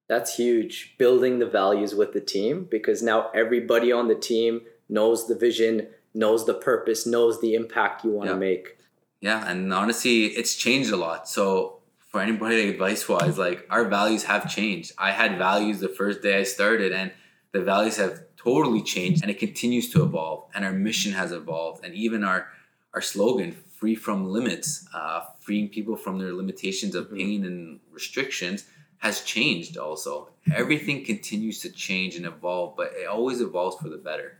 [0.10, 0.96] That's huge.
[0.98, 5.88] Building the values with the team because now everybody on the team knows the vision,
[6.14, 8.40] knows the purpose, knows the impact you want to Yeah.
[8.40, 8.78] make.
[9.22, 11.30] Yeah, and honestly, it's changed a lot.
[11.30, 11.80] So
[12.14, 14.94] for anybody advice wise, like our values have changed.
[14.98, 17.12] I had values the first day I started, and
[17.52, 20.46] the values have totally changed, and it continues to evolve.
[20.54, 22.48] And our mission has evolved, and even our
[22.94, 27.18] our slogan, "Free from limits," uh, freeing people from their limitations of Mhm.
[27.18, 28.66] pain and restrictions,
[29.00, 29.76] has changed.
[29.78, 34.38] Also, everything continues to change and evolve, but it always evolves for the better.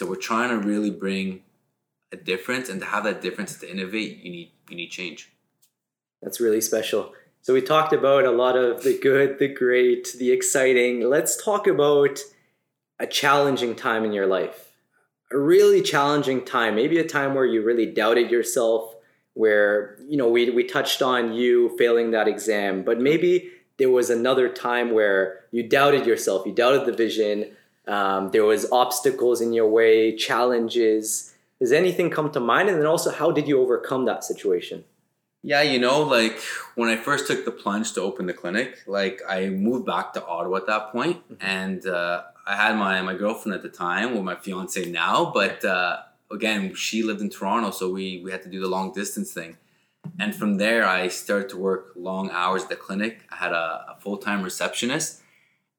[0.00, 1.44] So we're trying to really bring
[2.10, 5.30] a difference and to have that difference to innovate you need you need change
[6.22, 7.12] That's really special.
[7.42, 11.08] So we talked about a lot of the good, the great, the exciting.
[11.08, 12.20] Let's talk about
[12.98, 14.72] a challenging time in your life.
[15.32, 18.94] A really challenging time, maybe a time where you really doubted yourself,
[19.34, 24.10] where, you know, we we touched on you failing that exam, but maybe there was
[24.10, 27.52] another time where you doubted yourself, you doubted the vision,
[27.86, 31.34] um, there was obstacles in your way, challenges.
[31.58, 32.68] Does anything come to mind?
[32.68, 34.84] And then also, how did you overcome that situation?
[35.42, 36.38] Yeah you know like
[36.74, 40.24] when i first took the plunge to open the clinic like i moved back to
[40.26, 44.22] ottawa at that point and uh, i had my my girlfriend at the time or
[44.22, 45.98] my fiance now but uh,
[46.30, 49.56] again she lived in toronto so we we had to do the long distance thing.
[50.18, 53.14] And from there i started to work long hours at the clinic.
[53.30, 55.20] I had a, a full-time receptionist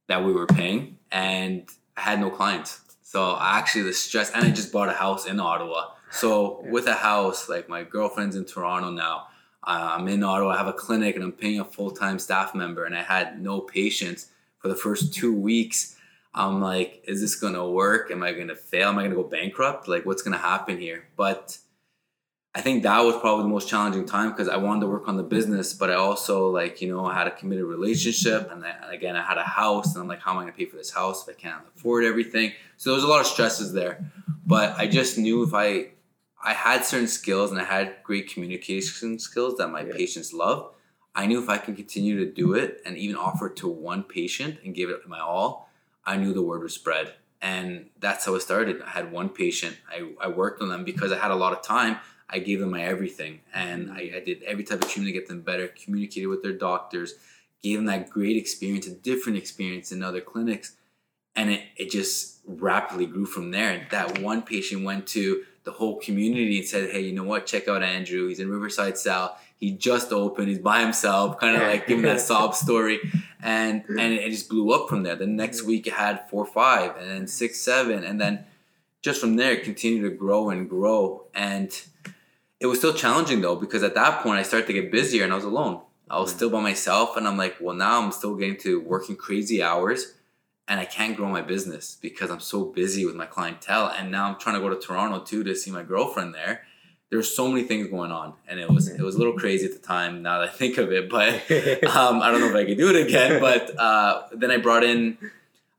[0.07, 2.81] that we were paying and i had no clients.
[3.01, 5.81] So I actually the stress and i just bought a house in ottawa.
[6.21, 6.29] So
[6.63, 6.71] Yeah.
[6.71, 9.27] with a house like my girlfriend's in toronto now
[9.63, 10.51] Uh, i'm in ottawa.
[10.51, 13.61] I have a clinic and i'm paying a full-time staff member and i had no
[13.61, 14.27] patients
[14.59, 15.95] for the first two weeks.
[16.33, 18.09] I'm like is this gonna work?
[18.11, 18.89] Am i gonna fail?
[18.89, 19.87] Am i gonna go bankrupt?
[19.87, 21.07] Like what's gonna happen here?
[21.15, 21.57] But
[22.53, 25.15] I think that was probably the most challenging time because I wanted to work on
[25.15, 29.15] the business, but I also like you know I had a committed relationship, and again
[29.15, 31.27] I had a house, and I'm like, how am I gonna pay for this house
[31.27, 32.51] if I can't afford everything?
[32.75, 34.11] So there was a lot of stresses there,
[34.45, 35.91] but I just knew if I
[36.43, 39.93] I had certain skills and I had great communication skills that my Yeah.
[39.93, 40.73] patients love.
[41.13, 44.03] I knew if I can continue to do it and even offer it to one
[44.03, 45.69] patient and give it my all,
[46.05, 47.13] I knew the word would spread.
[47.41, 48.81] And that's how it started.
[48.81, 49.77] I had one patient.
[49.89, 51.97] I, I worked on them because I had a lot of time.
[52.29, 53.41] I gave them my everything.
[53.53, 53.97] And mm-hmm.
[53.97, 57.15] I, I did every type of treatment to get them better, communicated with their doctors,
[57.61, 60.75] gave them that great experience, a different experience in other clinics.
[61.35, 63.71] And it, it just rapidly grew from there.
[63.71, 67.45] And that one patient went to the whole community and said, Hey, you know what?
[67.45, 68.27] Check out Andrew.
[68.27, 69.39] He's in Riverside South.
[69.57, 70.47] He just opened.
[70.47, 72.99] He's by himself, kind of like giving that sob story.
[73.41, 75.15] And and it just blew up from there.
[75.15, 78.45] The next week it had four, five, and then six, seven, and then
[79.01, 81.25] just from there it continued to grow and grow.
[81.35, 81.71] And
[82.59, 85.33] it was still challenging though, because at that point I started to get busier and
[85.33, 85.81] I was alone.
[86.09, 86.35] I was mm.
[86.35, 90.13] still by myself, and I'm like, well, now I'm still getting to working crazy hours,
[90.71, 93.87] and I can't grow my business because I'm so busy with my clientele.
[93.87, 96.63] And now I'm trying to go to Toronto too to see my girlfriend there.
[97.09, 99.73] There's so many things going on, and it was it was a little crazy at
[99.73, 100.21] the time.
[100.21, 101.27] Now that I think of it, but
[101.93, 103.41] um, I don't know if I could do it again.
[103.41, 105.17] But uh, then I brought in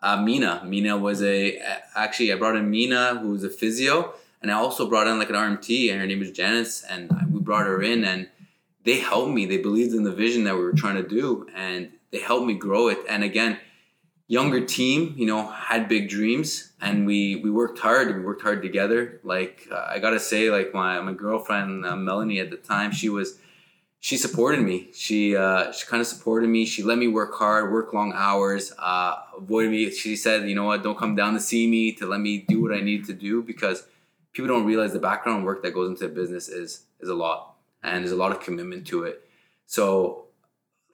[0.02, 0.62] uh, Mina.
[0.66, 1.58] Mina was a
[1.96, 4.12] actually I brought in Mina, who was a physio,
[4.42, 7.40] and I also brought in like an RMT, and her name is Janice, and we
[7.40, 8.28] brought her in, and
[8.84, 9.46] they helped me.
[9.46, 12.52] They believed in the vision that we were trying to do, and they helped me
[12.52, 12.98] grow it.
[13.08, 13.56] And again,
[14.32, 18.08] younger team, you know, had big dreams, and we we worked hard.
[18.16, 19.20] We worked hard together.
[19.22, 23.10] Like uh, I gotta say, like my my girlfriend uh, Melanie at the time, she
[23.10, 23.38] was
[24.00, 24.88] she supported me.
[24.94, 26.64] She uh, she kind of supported me.
[26.64, 29.90] She let me work hard, work long hours, uh, avoided me.
[29.90, 32.62] She said, you know what, don't come down to see me to let me do
[32.62, 33.84] what I need to do because
[34.32, 37.54] people don't realize the background work that goes into a business is is a lot
[37.82, 39.28] and there's a lot of commitment to it.
[39.66, 40.21] So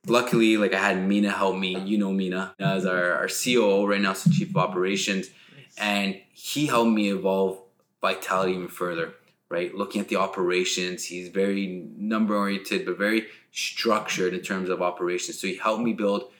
[0.08, 1.78] luckily, like I had Mina help me.
[1.78, 2.76] You know Mina mm-hmm.
[2.76, 5.28] as our, our COO right now, so Chief of Operations,
[5.76, 7.60] and he helped me evolve
[8.00, 9.14] Vitality even further.
[9.50, 14.82] Right, looking at the operations, he's very number oriented, but very structured in terms of
[14.82, 15.40] operations.
[15.40, 16.30] So he helped me build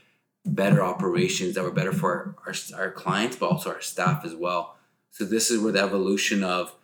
[0.45, 4.35] better operations that were better for our, our, our clients, but also our staff as
[4.35, 4.77] well.
[5.11, 6.75] So this is where the evolution of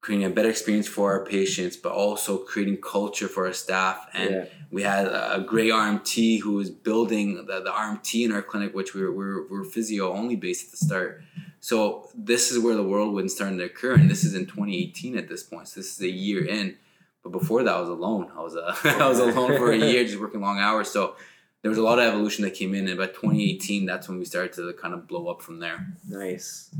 [0.00, 4.06] creating a better experience for our patients, but also creating culture for our staff.
[4.12, 4.44] And Yeah.
[4.74, 8.92] We had a great RMT who was building the, the RMT in our clinic, which
[8.92, 11.22] we were, we were, we were physio only based at the start.
[11.60, 15.28] So this is where the whirlwind starting to occur, and this is in 2018 at
[15.28, 15.68] this point.
[15.68, 16.76] So this is a year in.
[17.22, 18.32] But before that, I was alone.
[18.36, 20.90] I was uh, I was alone for a year, just working long hours.
[20.90, 21.14] So
[21.62, 24.24] there was a lot of evolution that came in, and by 2018, that's when we
[24.24, 25.86] started to kind of blow up from there.
[26.08, 26.74] Nice.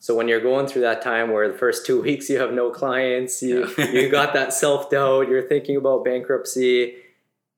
[0.00, 2.70] So when you're going through that time where the first two weeks you have no
[2.70, 3.90] clients, you Yeah.
[3.90, 6.96] you got that self doubt, you're thinking about bankruptcy.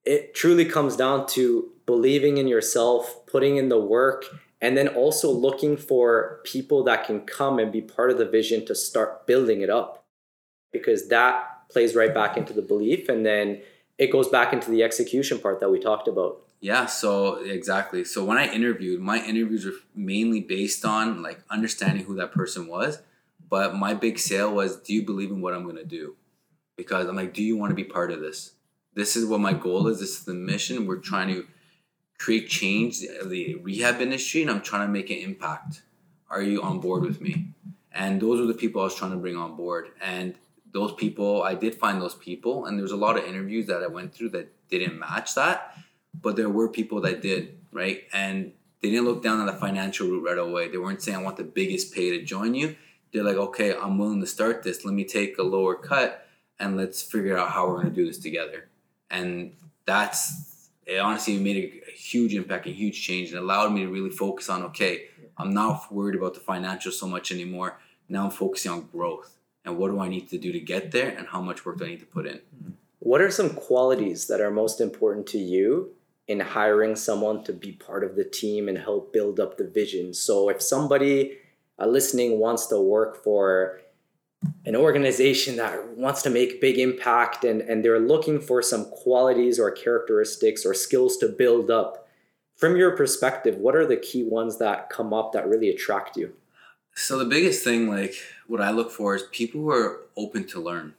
[0.05, 4.25] It truly comes down to believing in yourself, putting in the work,
[4.61, 8.65] and then also looking for people that can come and be part of the vision
[8.67, 10.05] to start building it up.
[10.73, 13.61] Because that plays right back into the belief, and then
[13.99, 16.43] it goes back into the execution part that we talked about.
[16.61, 18.05] Yeah, so exactly.
[18.05, 22.67] So when I interviewed, my interviews were mainly based on like understanding who that person
[22.67, 23.01] was.
[23.49, 26.17] But my big sale was, do you believe in what I'm gonna do?
[26.77, 28.53] Because I'm like, do you want to be part of this?
[28.95, 30.01] This is what my goal is.
[30.01, 30.87] This is the mission.
[30.87, 31.47] We're trying to
[32.19, 35.83] create change the rehab industry, and I'm trying to make an impact.
[36.29, 37.55] Are you on board with me?
[37.93, 39.89] And those were the people I was trying to bring on board.
[40.01, 40.35] And
[40.73, 43.83] those people, I did find those people, and there was a lot of interviews that
[43.83, 45.75] I went through that didn't match that
[46.15, 50.09] but there were people that did right and they didn't look down on the financial
[50.09, 52.77] route right away they weren't saying i want the biggest pay to join you
[53.13, 56.27] they're like okay i'm willing to start this let me take a lower cut
[56.59, 58.69] and let's figure out how we're going to do this together
[59.11, 59.53] and
[59.87, 63.89] that's it honestly made a, a huge impact a huge change and allowed me to
[63.89, 65.07] really focus on okay
[65.39, 67.79] i'm not worried about the financial so much anymore.
[68.09, 69.37] Now i'm focusing on growth.
[69.65, 71.85] And what do i need to do to get there and how much work do
[71.85, 72.41] i need to put in?
[72.99, 75.93] What are some qualities that are most important to you
[76.29, 80.13] in hiring someone to be part of the team and help build up the vision?
[80.13, 81.39] So, if somebody
[81.79, 83.81] uh, listening wants to work for
[84.65, 89.59] an organization that wants to make big impact and, and they're looking for some qualities
[89.59, 92.09] or characteristics or skills to build up,
[92.57, 96.35] from your perspective, what are the key ones that come up that really attract you?
[96.95, 98.15] So the biggest thing, like
[98.47, 100.95] what I look for, is people who are open to learn.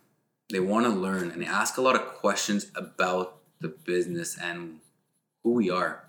[0.50, 4.80] They want to learn and they ask a lot of questions about the business and
[5.44, 6.04] who we are.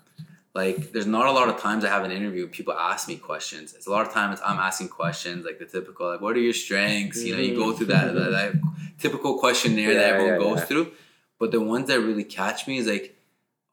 [0.55, 3.73] Like, there's not a lot of times I have an interview people ask me questions.
[3.73, 6.53] It's a lot of times I'm asking questions, like the typical, like, what are your
[6.53, 7.23] strengths?
[7.23, 8.53] You know, you go through that, that, that
[8.99, 10.65] typical questionnaire that everyone yeah, goes yeah.
[10.65, 10.91] through.
[11.39, 13.17] But the ones that really catch me is like,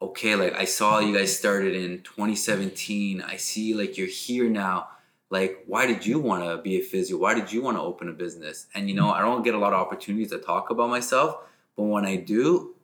[0.01, 3.21] okay, like I saw you guys started in 2017.
[3.21, 4.89] I see like you're here now.
[5.29, 7.17] Like, why did you want to be a physio?
[7.17, 8.67] Why did you want to open a business?
[8.73, 11.37] And you know, I don't get a lot of opportunities to talk about myself,
[11.77, 12.75] but when I do,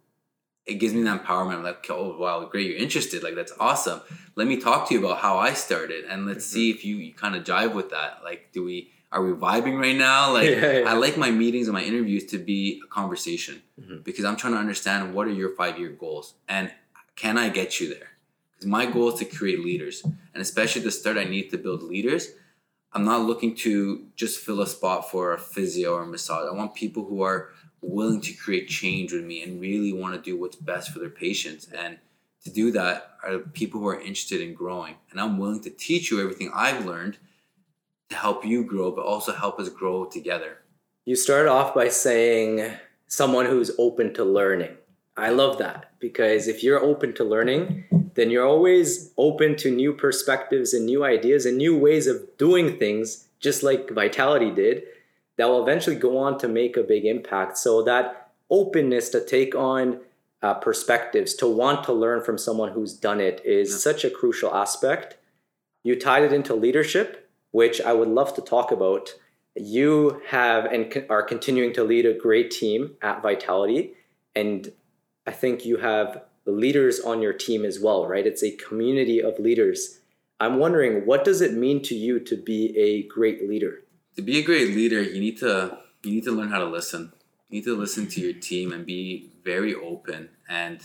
[0.68, 1.56] it gives me that empowerment.
[1.56, 3.24] I'm like, oh wow, great, you're interested.
[3.24, 4.02] Like that's awesome.
[4.36, 6.52] Let me talk to you about how I started, and let's Mhm.
[6.54, 8.20] see if you, you kind of jive with that.
[8.24, 10.34] Like, do we are we vibing right now?
[10.34, 10.90] Like, Yeah, yeah.
[10.90, 14.04] I like my meetings and my interviews to be a conversation Mhm.
[14.04, 16.72] because I'm trying to understand what are your five year goals and
[17.16, 18.10] can I get you there?
[18.52, 21.82] Because my goal is to create leaders, and especially the start, I need to build
[21.84, 22.24] leaders.
[22.94, 26.46] I'm not looking to just fill a spot for a physio or a massage.
[26.52, 27.50] I want people who are
[27.82, 31.10] willing to create change with me and really want to do what's best for their
[31.10, 31.68] patients.
[31.72, 31.98] And
[32.44, 34.96] to do that are people who are interested in growing.
[35.12, 37.18] And I'm willing to teach you everything I've learned
[38.10, 40.60] to help you grow, but also help us grow together.
[41.06, 42.74] You started off by saying
[43.08, 44.76] someone who's open to learning.
[45.16, 49.94] I love that because if you're open to learning, then you're always open to new
[49.94, 54.84] perspectives and new ideas and new ways of doing things, just like Vitality did,
[55.38, 57.58] that will eventually go on to make a big impact.
[57.58, 60.00] So, that openness to take on
[60.42, 63.78] uh, perspectives, to want to learn from someone who's done it is Yeah.
[63.78, 65.18] such a crucial aspect.
[65.84, 69.16] You tied it into leadership, which I would love to talk about
[69.56, 73.94] you have and are continuing to lead a great team at Vitality,
[74.36, 74.72] and
[75.26, 78.26] I think you have leaders on your team as well, right?
[78.26, 80.00] It's a community of leaders.
[80.40, 83.84] I'm wondering, what does it mean to you to be a great leader?
[84.18, 87.14] To be a great leader you need to you need to learn how to listen.
[87.50, 88.24] You need to listen to mm-hmm.
[88.24, 90.30] your team and be very open.
[90.50, 90.82] And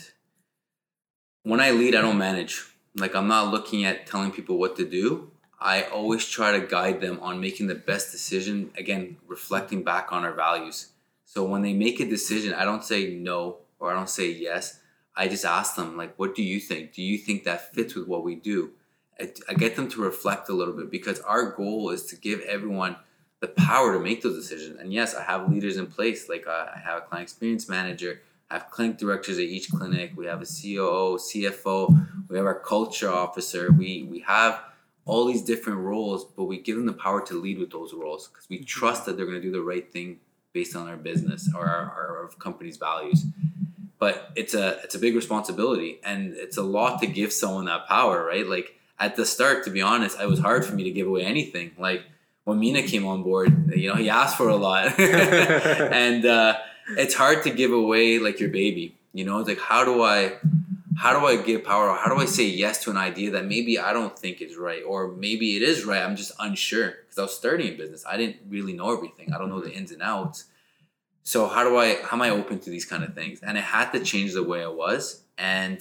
[1.42, 2.62] when i lead i don't manage.
[2.94, 5.30] Like i'm not looking at telling people what to do.
[5.58, 10.24] I always try to guide them on making the best decision again reflecting back on
[10.24, 10.88] our values.
[11.24, 14.78] So when they make a decision i don't say no or i don't say yes.
[15.16, 16.92] I just ask them like what do you think?
[16.92, 18.72] Do you think that fits with what we do?
[19.18, 22.40] I, I get them to reflect a little bit because our goal is to give
[22.40, 22.96] everyone
[23.42, 24.78] the power to make those decisions.
[24.80, 26.28] And yes, I have leaders in place.
[26.28, 28.22] Like uh, I have a client experience manager.
[28.48, 30.12] I have clinic directors at each clinic.
[30.14, 32.28] We have a COO, CFO.
[32.28, 33.72] We have our culture officer.
[33.72, 34.62] We we have
[35.04, 38.28] all these different roles, but we give them the power to lead with those roles
[38.28, 40.20] because we trust that they're going to do the right thing
[40.52, 43.24] based on our business or our, our, our company's values.
[43.98, 47.88] But it's a it's a big responsibility, and it's a lot to give someone that
[47.88, 48.46] power, right?
[48.46, 51.24] Like at the start, to be honest, it was hard for me to give away
[51.24, 51.72] anything.
[51.76, 52.04] Like
[52.44, 56.58] when Mina came on board, you know, he asked for a lot, and uh,
[56.96, 58.96] it's hard to give away like your baby.
[59.12, 60.34] You know, it's like how do I,
[60.96, 61.94] how do I give power?
[61.96, 64.82] How do I say yes to an idea that maybe I don't think is right,
[64.86, 66.02] or maybe it is right?
[66.02, 68.04] I'm just unsure because I was starting a business.
[68.06, 69.32] I didn't really know everything.
[69.32, 70.46] I don't know the ins and outs.
[71.24, 71.96] So how do I?
[72.02, 73.40] How am I open to these kind of things?
[73.42, 75.80] And it had to change the way I was, and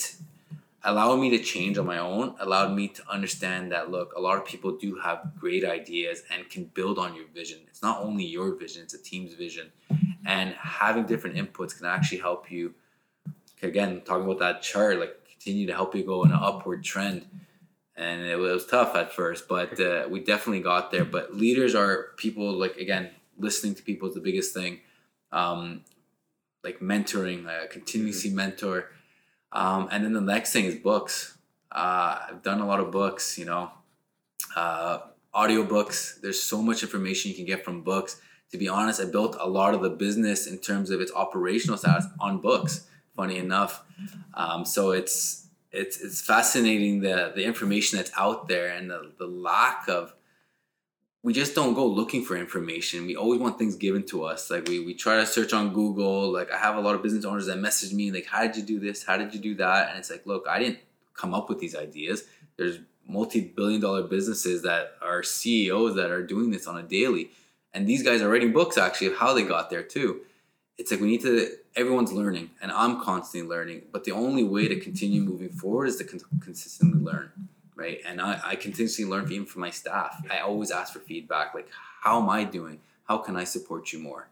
[0.84, 4.38] allowed me to change on my own allowed me to understand that look a lot
[4.38, 7.60] of people do have great ideas and can build on your vision.
[7.68, 9.72] It's not only your vision it's a team's vision.
[10.26, 12.74] And having different inputs can actually help you
[13.62, 17.28] again talking about that chart like continue to help you go in an upward trend.
[17.96, 21.06] And it was tough at first but uh, we definitely got there.
[21.06, 24.80] But leaders are people like again listening to people is the biggest thing.
[25.32, 25.82] Um,
[26.64, 28.38] like mentoring uh, continuously mm-hmm.
[28.38, 28.90] mentor
[29.54, 31.38] um, and then the next thing is books.
[31.72, 33.72] Uh, I've done a lot of books, you know,
[34.56, 35.00] uh,
[35.34, 36.20] audio books.
[36.22, 38.20] There's so much information you can get from books.
[38.52, 41.78] To be honest, I built a lot of the business in terms of its operational
[41.78, 42.88] status on books.
[43.16, 43.84] Funny enough,
[44.34, 49.26] um, so it's it's it's fascinating the the information that's out there and the, the
[49.26, 50.14] lack of
[51.24, 53.06] we just don't go looking for information.
[53.06, 54.50] We always want things given to us.
[54.50, 56.32] Like we, we try to search on Google.
[56.32, 58.64] Like I have a lot of business owners that message me like, how did you
[58.64, 59.04] do this?
[59.04, 59.90] How did you do that?
[59.90, 60.80] And it's like, look, I didn't
[61.14, 62.24] come up with these ideas.
[62.58, 67.30] There's multi-billion dollar businesses that are CEOs that are doing this on a daily.
[67.74, 70.22] And these guys are writing books actually of how they got there too.
[70.78, 74.68] It's like we need to everyone's learning and I'm constantly learning, but the only way
[74.68, 77.32] to continue moving forward is to con- consistently learn
[77.82, 78.00] right?
[78.06, 80.24] And I, I continuously learn even from my staff.
[80.30, 81.68] I always ask for feedback, like,
[82.04, 82.80] how am I doing?
[83.06, 84.28] How can I support you more?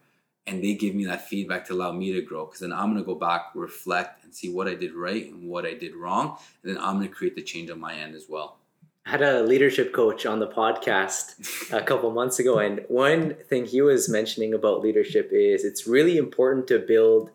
[0.45, 3.03] And they give me that feedback to allow me to grow because then I'm gonna
[3.03, 6.37] go back, reflect, and see what I did right and what I did wrong.
[6.63, 8.57] And then I'm gonna create the change on my end as well.
[9.05, 13.65] I had a leadership coach on the podcast a couple months ago, and one thing
[13.65, 17.31] he was mentioning about leadership is it's really important to build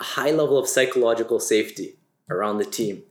[0.00, 1.96] a high level of psychological safety
[2.28, 3.02] around the team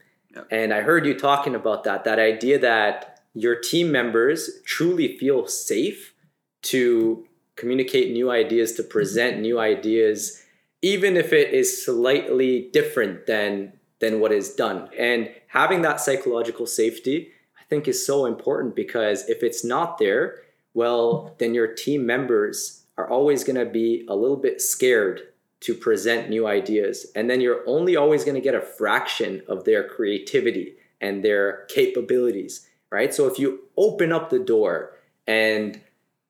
[0.50, 5.46] and I heard you talking about that, that idea that your team members truly feel
[5.46, 6.14] safe
[6.62, 7.26] to
[7.56, 10.42] communicate new ideas, to present new ideas,
[10.82, 14.88] even if it is slightly different than than what is done.
[14.98, 20.42] And having that psychological safety, I think is so important because if it's not there,
[20.74, 25.22] well, then your team members are always going to be a little bit scared
[25.64, 27.06] to present new ideas.
[27.16, 31.64] And then you're only always going to get a fraction of their creativity and their
[31.70, 33.14] capabilities, right?
[33.14, 35.80] So if you open up the door and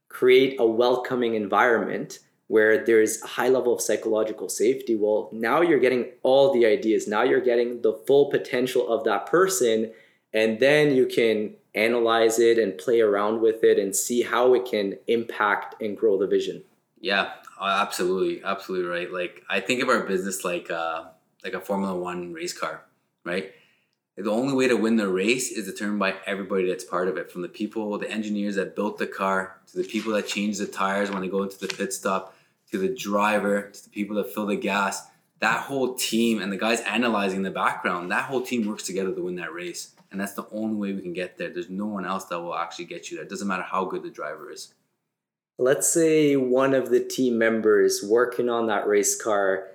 [0.09, 5.81] create a welcoming environment where there's a high level of psychological safety, well, now you're
[5.81, 7.09] getting all the ideas.
[7.09, 9.91] Now you're getting the full potential of that person.
[10.33, 14.65] And then you can analyze it and play around with it and see how it
[14.65, 16.63] can impact and grow the vision.
[17.05, 19.13] Yeah, absolutely, absolutely right.
[19.13, 21.09] Like I think of our business like uh,
[21.45, 22.87] like a Formula One race car,
[23.25, 23.53] right?
[24.17, 27.31] The only way to win the race is determined by everybody that's part of it,
[27.31, 30.67] from the people, the engineers that built the car, to the people that change the
[30.67, 32.35] tires when they go into the pit stop,
[32.71, 35.07] to the driver, to the people that fill the gas.
[35.41, 39.21] That whole team and the guys analyzing the background, that whole team works together to
[39.21, 39.95] win that race.
[40.11, 41.51] And that's the only way we can get there.
[41.51, 43.27] There's no one else that will actually get you there.
[43.27, 44.73] It doesn't matter how good the driver is
[45.59, 49.69] let's say one of the team members working on that race car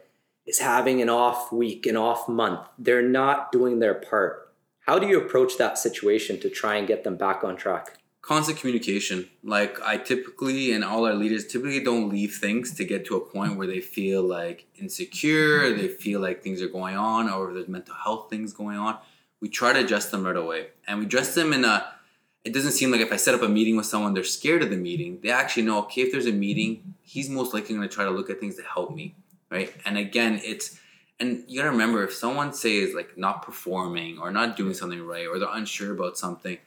[0.46, 2.68] is having an off week, an off month.
[2.78, 4.52] They're not doing their part.
[4.82, 8.00] How do you approach that situation to try and get them back on track?
[8.22, 9.30] Constant communication.
[9.44, 13.22] Like I typically and all our leaders typically don't leave things to get to a
[13.22, 17.68] point where they feel like insecure, they feel like things are going on, or there's
[17.68, 18.98] mental health things going on.
[19.40, 20.68] We try to address them right away.
[20.88, 21.86] And we address them in a
[22.50, 24.72] it doesn't seem like if I set up a meeting with someone, they're scared of
[24.72, 25.20] the meeting.
[25.22, 28.10] They actually know, okay, if there's a meeting, he's most likely going to try to
[28.10, 29.14] look at things to help me,
[29.52, 29.72] right?
[29.86, 30.80] And again, it's,
[31.20, 35.28] and you gotta remember if someone says like not performing or not doing something right
[35.28, 36.58] or they're unsure about something,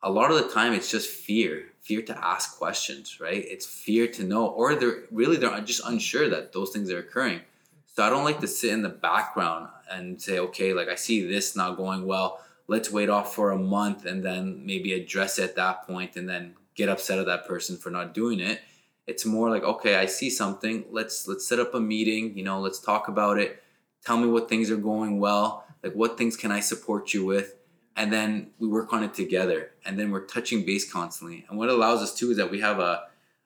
[0.00, 3.44] a lot of the time it's just fear, fear to ask questions, right?
[3.48, 7.40] It's fear to know, or they're really they're just unsure that those things are occurring.
[7.86, 11.26] So I don't like to sit in the background and say, okay, like I see
[11.26, 15.44] this not going well let's wait off for a month and then maybe address it
[15.44, 18.60] at that point and then get upset at that person for not doing it.
[19.06, 20.84] It's more like okay i see something.
[20.90, 23.62] Let's let's set up a meeting you know let's talk about it.
[24.04, 25.64] Tell me what things are going well.
[25.82, 27.54] Like what things can i support you with?
[27.98, 29.70] And then we work on it together.
[29.86, 31.46] And then we're touching base constantly.
[31.48, 33.04] And what allows us too is that we have a,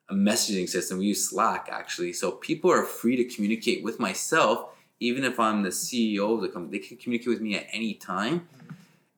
[0.09, 0.97] a messaging system.
[0.97, 2.11] We use slack actually.
[2.13, 4.65] So people are free to communicate with myself.
[4.99, 7.95] Even if i'm the ceo of the company they can communicate with me at any
[7.95, 8.71] time mm-hmm.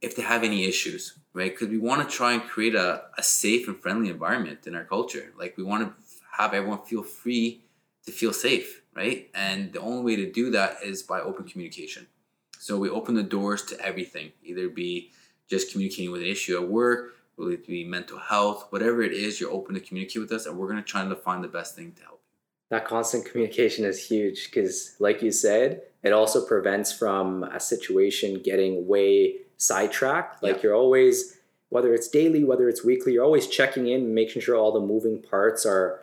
[0.03, 1.17] If they have any issues.
[1.33, 1.51] right?
[1.51, 4.83] Because we want to try and create a, a safe and friendly environment in our
[4.83, 5.33] culture.
[5.39, 5.93] Like we want to
[6.37, 7.63] have everyone feel free
[8.05, 9.29] to feel safe, right?
[9.33, 12.07] And the only way to do that is by open communication.
[12.59, 15.11] So we open the doors to everything, either be
[15.49, 19.39] just communicating with an issue at work, will it be mental health, whatever it is,
[19.39, 21.91] you're open to communicate with us, and we're gonna try to find the best thing
[21.93, 22.37] to help you.
[22.69, 28.41] That constant communication is huge because, like you said, it also prevents from a situation
[28.41, 29.37] getting way
[29.67, 30.43] sidetracked.
[30.43, 30.61] Like Yeah.
[30.63, 31.37] you're always,
[31.69, 35.21] whether it's daily, whether it's weekly, you're always checking in, making sure all the moving
[35.21, 35.99] parts are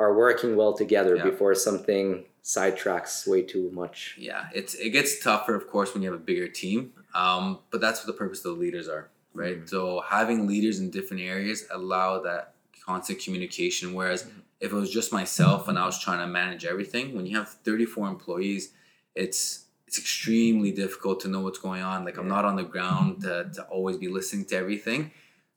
[0.00, 1.24] are working well together Yeah.
[1.24, 4.14] before something sidetracks way too much.
[4.16, 6.92] Yeah, it's it gets tougher, of course, when you have a bigger team.
[7.14, 9.60] Um, but that's what the purpose of the leaders are, right?
[9.60, 9.68] Mhm.
[9.68, 12.54] So having leaders in different areas allow that
[12.86, 13.92] constant communication.
[13.92, 14.42] Whereas Mhm.
[14.60, 17.48] if it was just myself and I was trying to manage everything, when you have
[17.64, 18.72] 34 employees,
[19.16, 22.04] it's it's extremely difficult to know what's going on.
[22.04, 23.50] Like I'm not on the ground mm-hmm.
[23.50, 25.10] to, to always be listening to everything.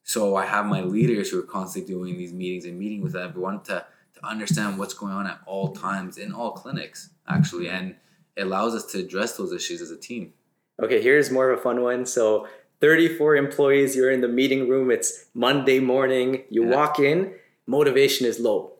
[0.03, 3.61] So I have my leaders who are constantly doing these meetings and meeting with everyone
[3.63, 7.95] to to understand what's going on at all times in all clinics actually and
[8.35, 10.33] it allows us to address those issues as a team
[10.81, 12.05] Okay, here's more of a fun one.
[12.05, 12.47] So
[12.79, 16.75] 34 employees, you're in the meeting room, it's Monday morning, you Yeah.
[16.75, 17.35] walk in,
[17.67, 18.79] motivation is low,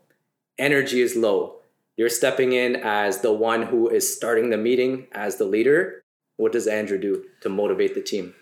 [0.58, 1.61] energy is low.
[1.98, 6.02] You're stepping in as the one who is starting the meeting as the leader.
[6.38, 8.34] What does Andrew do to motivate the team?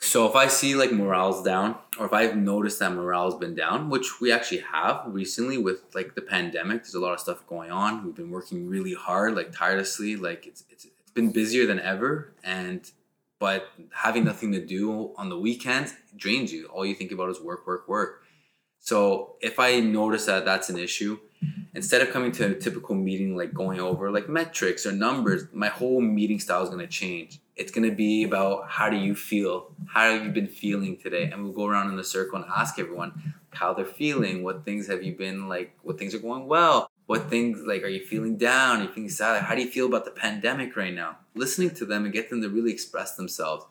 [0.00, 3.90] so if i see like morale's down or if i've noticed that morale's been down
[3.90, 7.70] which we actually have recently with like the pandemic there's a lot of stuff going
[7.70, 11.80] on we've been working really hard like tirelessly like it's it's, it's been busier than
[11.80, 12.92] ever and
[13.40, 17.40] but having nothing to do on the weekends drains you all you think about is
[17.40, 18.22] work work work
[18.78, 21.18] so if i notice that that's an issue
[21.74, 25.68] instead of coming to a typical meeting like going over like metrics or numbers my
[25.68, 27.40] whole meeting style is going to change.
[27.56, 29.72] It's going to be about how do you feel?
[29.88, 31.24] How have you been feeling today?
[31.24, 34.42] And we'll go around in a circle and ask everyone how they're feeling.
[34.42, 36.90] What things have you been like what things are going well?
[37.06, 38.80] What things like are you feeling down?
[38.80, 39.42] Are you feeling sad?
[39.42, 41.18] How do you feel about the pandemic right now?
[41.34, 43.64] Listening to them and get them to really express themselves.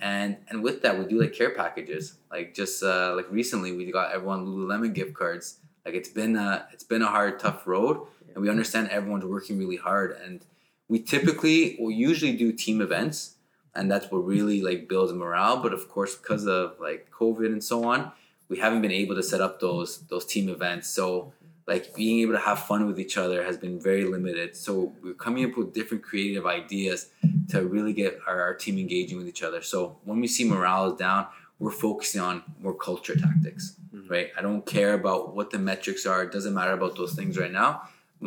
[0.00, 2.18] And and with that we do like care packages.
[2.30, 6.66] Like just uh, like recently we got everyone lululemon gift cards like it's been a
[6.72, 10.44] it's been a hard tough road and we understand everyone's working really hard and
[10.88, 13.36] we typically will usually do team events
[13.74, 17.62] and that's what really like builds morale but of course because of like covid and
[17.62, 18.12] so on
[18.48, 21.32] we haven't been able to set up those those team events so
[21.66, 25.14] like being able to have fun with each other has been very limited so we're
[25.14, 27.10] coming up with different creative ideas
[27.48, 30.92] to really get our, our team engaging with each other so when we see morale
[30.92, 31.26] is down
[31.62, 34.10] we're focusing on more culture tactics Mhm.
[34.14, 37.38] right i don't care about what the metrics are it doesn't matter about those things
[37.42, 37.68] right now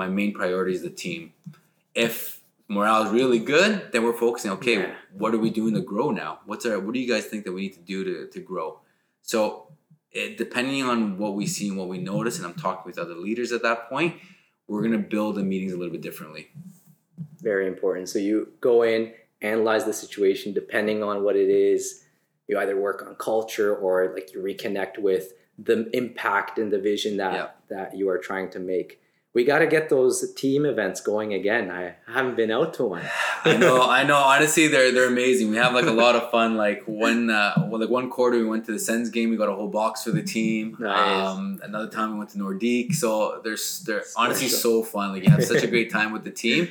[0.02, 1.22] my main priority is the team
[2.06, 2.16] if
[2.76, 4.94] morale is really good then we're focusing okay Yeah.
[5.24, 7.54] what are we doing to grow now what's our what do you guys think that
[7.58, 8.68] we need to do to, to grow
[9.22, 9.40] so
[10.12, 13.18] it, depending on what we see and what we notice and i'm talking with other
[13.28, 14.16] leaders at that point
[14.68, 16.46] we're going to build the meetings a little bit differently
[17.42, 18.10] Very important.
[18.10, 22.05] So you go in, analyze the situation, depending on what it is.
[22.48, 27.18] You either work on culture or like you reconnect with the impact and the vision
[27.18, 27.48] that Yeah.
[27.70, 29.02] that you are trying to make.
[29.34, 31.70] We got to get those team events going again.
[31.70, 33.04] I haven't been out to one.
[33.44, 34.16] I know, I know.
[34.16, 35.50] Honestly, they're they're amazing.
[35.50, 36.56] We have like a lot of fun.
[36.56, 39.30] Like one, uh, well, like one quarter, we went to the Sens game.
[39.32, 40.78] We got a whole box for the team.
[40.80, 41.28] Nice.
[41.28, 42.94] Um, another time, we went to Nordik.
[42.94, 45.12] So there's they're honestly so fun.
[45.14, 46.70] Like you have such a great time with the team.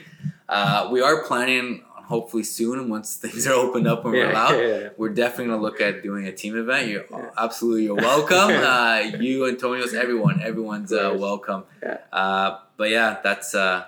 [0.48, 4.58] Uh, we are planning hopefully soon once things are opened up and we're allowed.
[4.58, 4.88] yeah.
[4.96, 6.88] We're definitely gonna look at doing a team event.
[6.88, 7.30] You're Yeah.
[7.36, 8.50] absolutely you're welcome.
[8.50, 11.64] uh, you, Antonios, everyone, everyone's uh, welcome.
[11.82, 11.98] Yeah.
[12.12, 13.84] Uh, but yeah, that's uh,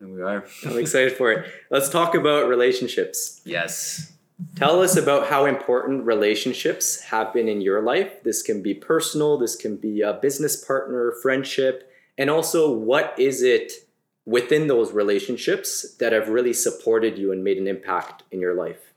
[0.00, 0.44] we are.
[0.64, 1.50] I'm excited for it.
[1.70, 3.40] Let's talk about relationships.
[3.44, 4.12] Yes.
[4.56, 8.22] Tell us about how important relationships have been in your life.
[8.22, 13.42] This can be personal, this can be a business partner, friendship, and also what is
[13.42, 13.72] it
[14.26, 18.92] within those relationships that have really supported you and made an impact in your life?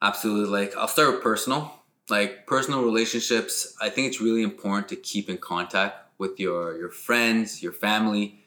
[0.00, 0.50] Absolutely.
[0.60, 1.72] Like I'll start with personal.
[2.10, 6.90] Like personal relationships, I think it's really important to keep in contact with your your
[6.90, 8.40] friends, your family.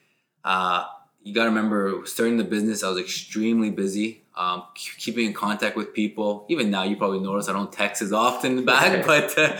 [0.43, 0.85] Uh,
[1.23, 4.21] you got to remember, starting the business, I was extremely busy.
[4.35, 6.45] Um, keeping in contact with people.
[6.49, 9.57] Even now, you probably notice I don't text as often back, but uh,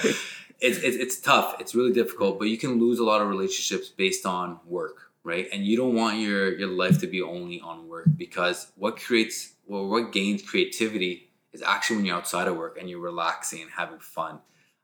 [0.59, 1.55] it's, it's it's tough.
[1.59, 2.37] It's really difficult.
[2.37, 5.47] But you can lose a lot of relationships based on work, right?
[5.51, 9.55] And you don't want your your life to be only on work because what creates
[9.67, 13.71] well, what gains creativity is actually when you're outside of work and you're relaxing and
[13.71, 14.39] having fun.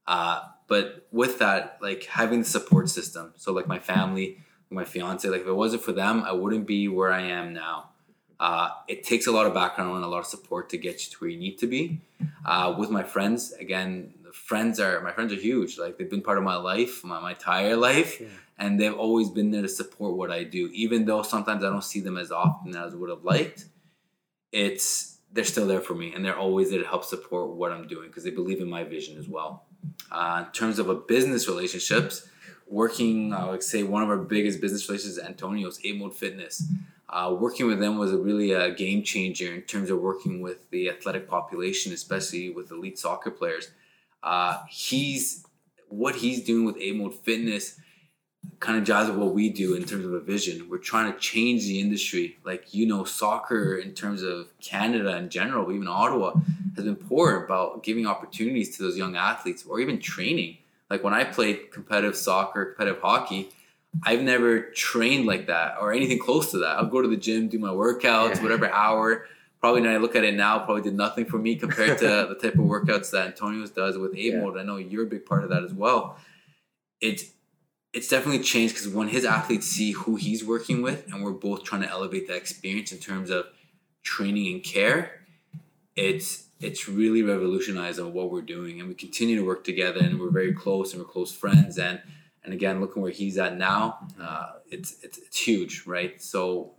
[0.07, 4.39] Uh, but with that, like having the support system, so like my family,
[4.69, 7.89] my fiance, like if it wasn't for them, I wouldn't be where I am now.
[8.39, 11.11] Uh, it takes a lot of background and a lot of support to get you
[11.11, 12.01] to where you need to be.
[12.43, 15.77] Uh, with my friends, again, the friends are my friends are huge.
[15.77, 18.27] Like they've been part of my life, my, my entire life, yeah.
[18.61, 20.69] And they've always been there to support what I do.
[20.71, 23.65] Even though sometimes I don't see them as often as I would have liked,
[24.51, 27.87] it's they're still there for me, and they're always there to help support what I'm
[27.87, 29.65] doing because they believe in my vision as well.
[30.11, 32.27] Uh, in terms of a business relationships,
[32.67, 36.63] working, I would say one of our biggest business relationships is Antonio's A Mode Fitness.
[37.09, 40.69] Uh, working with them was a really a game changer in terms of working with
[40.69, 43.71] the athletic population, especially with elite soccer players.
[44.21, 45.45] Uh, he's
[45.87, 47.79] what he's doing with A Mode Fitness
[48.61, 50.69] kind of jives with what we do in terms of a vision.
[50.69, 52.37] We're trying to change the industry.
[52.45, 56.35] Like you know, soccer in terms of Canada in general, even Ottawa,
[56.75, 60.59] has been poor about giving opportunities to those young athletes or even training.
[60.89, 63.49] Like when I played competitive soccer, competitive hockey,
[64.03, 66.77] I've never trained like that or anything close to that.
[66.77, 68.43] I'll go to the gym, do my workouts, yeah.
[68.43, 69.25] whatever hour.
[69.59, 72.35] Probably when I look at it now, probably did nothing for me compared to the
[72.39, 74.55] type of workouts that Antonio's does with Mode.
[74.55, 74.61] Yeah.
[74.61, 76.17] I know you're a big part of that as well.
[76.99, 77.25] It's
[77.93, 81.63] it's definitely changed because when his athletes see who he's working with, and we're both
[81.63, 83.47] trying to elevate that experience in terms of
[84.03, 85.21] training and care,
[85.95, 90.19] it's it's really revolutionized on what we're doing, and we continue to work together, and
[90.19, 92.01] we're very close, and we're close friends, and
[92.43, 96.21] and again, looking where he's at now, uh, it's, it's it's huge, right?
[96.21, 96.73] So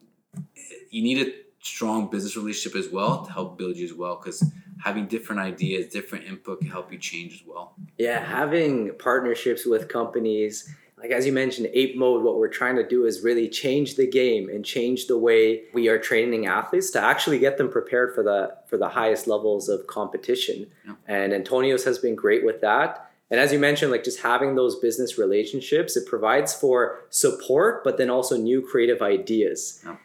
[0.91, 4.45] you need a strong business relationship as well to help build you as well, because
[4.83, 7.75] having different ideas, different input can help you change as well.
[7.99, 12.87] Yeah, having partnerships with companies like as you mentioned ape mode what we're trying to
[12.87, 17.01] do is really change the game and change the way we are training athletes to
[17.01, 20.95] actually get them prepared for the for the highest levels of competition yeah.
[21.07, 24.79] and antonio's has been great with that and as you mentioned, like just having those
[24.79, 29.81] business relationships, it provides for support, but then also new creative ideas.
[29.83, 29.97] Yeah.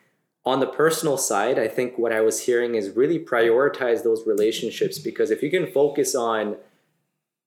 [0.45, 4.97] On the personal side, I think what I was hearing is really prioritize those relationships
[4.97, 6.55] because if you can focus on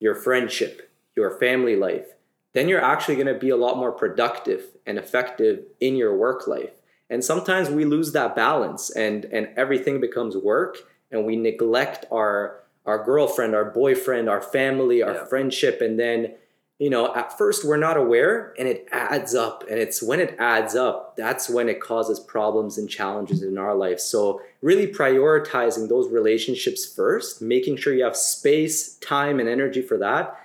[0.00, 2.08] your friendship, your family life,
[2.52, 6.46] then you're actually going to be a lot more productive and effective in your work
[6.46, 6.72] life.
[7.08, 10.78] And sometimes we lose that balance and and everything becomes work
[11.10, 15.24] and we neglect our our girlfriend, our boyfriend, our family, our yeah.
[15.24, 15.80] friendship.
[15.80, 16.34] And then,
[16.78, 19.64] you know, at first we're not aware and it adds up.
[19.68, 23.74] And it's when it adds up, that's when it causes problems and challenges in our
[23.74, 24.00] life.
[24.00, 29.98] So, really prioritizing those relationships first, making sure you have space, time, and energy for
[29.98, 30.40] that,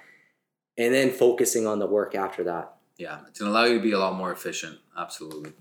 [0.77, 2.75] and then focusing on the work after that.
[2.97, 4.79] Yeah, it's gonna allow you to be a lot more efficient.
[4.97, 5.53] Absolutely.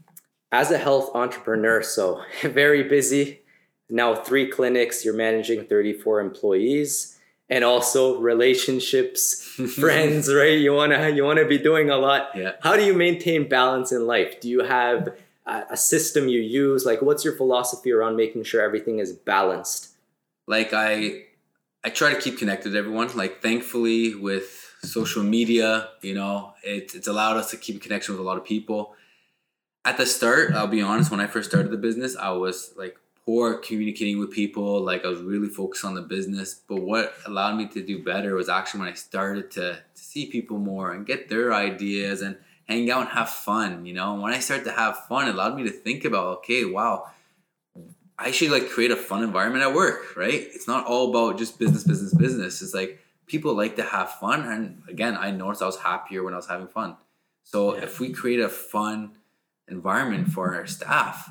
[0.53, 3.41] As a health entrepreneur, so very busy,
[3.91, 9.43] now three clinics you're managing 34 employees and also relationships
[9.79, 12.53] friends right you want to you want to be doing a lot yeah.
[12.63, 15.15] how do you maintain balance in life do you have
[15.47, 19.91] a, a system you use like what's your philosophy around making sure everything is balanced
[20.47, 21.23] like i
[21.85, 26.95] i try to keep connected with everyone like thankfully with social media you know it,
[26.95, 28.95] it's allowed us to keep connection with a lot of people
[29.85, 32.97] at the start i'll be honest when i first started the business i was like
[33.25, 34.81] poor communicating with people.
[34.81, 36.55] Like I was really focused on the business.
[36.55, 40.27] But what allowed me to do better was actually when I started to, to see
[40.27, 42.37] people more and get their ideas and
[42.69, 43.87] hang out and have fun.
[43.87, 46.39] You know, and when I started to have fun, it allowed me to think about,
[46.39, 47.11] okay, wow,
[48.19, 50.35] I should like create a fun environment at work, right?
[50.35, 52.63] It's not all about just business, business, business.
[52.63, 54.47] It's like people like to have fun.
[54.47, 56.97] And again, I noticed I was happier when I was having fun.
[57.43, 57.83] So yeah.
[57.83, 59.13] if we create a fun
[59.69, 61.31] environment for our staff,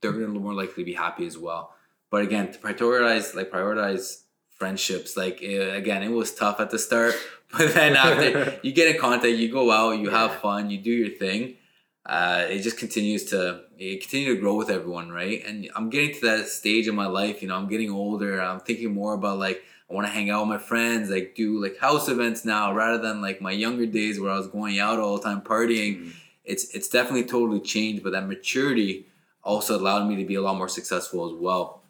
[0.00, 1.74] they're going to more likely to be happy as well.
[2.10, 4.22] But again, to prioritize like prioritize
[4.56, 5.16] friendships.
[5.16, 7.14] Like it, again, it was tough at the start,
[7.52, 10.18] but then after you get in contact, you go out, you yeah.
[10.28, 11.56] have fun, you do your thing.
[12.04, 15.44] Uh, it just continues to it continue to grow with everyone, right?
[15.44, 17.42] And I'm getting to that stage in my life.
[17.42, 18.40] You know, I'm getting older.
[18.40, 21.62] I'm thinking more about like I want to hang out with my friends, like do
[21.62, 24.98] like house events now rather than like my younger days where I was going out
[24.98, 26.06] all the time partying.
[26.06, 26.12] Mm.
[26.44, 29.06] It's it's definitely totally changed, but that maturity
[29.42, 31.82] also allowed me to be a lot more successful as well.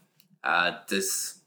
[0.44, 1.40] Uh, this,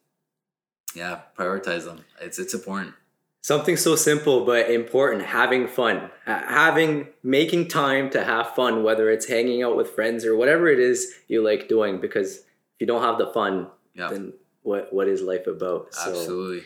[0.95, 2.04] yeah, prioritize them.
[2.20, 2.95] It's it's important.
[3.41, 9.28] Something so simple but important: having fun, having making time to have fun, whether it's
[9.28, 12.02] hanging out with friends or whatever it is you like doing.
[12.02, 14.10] Because if you don't have the fun, yeah.
[14.10, 14.34] then
[14.70, 15.89] what what is life about?
[16.05, 16.63] Absolutely,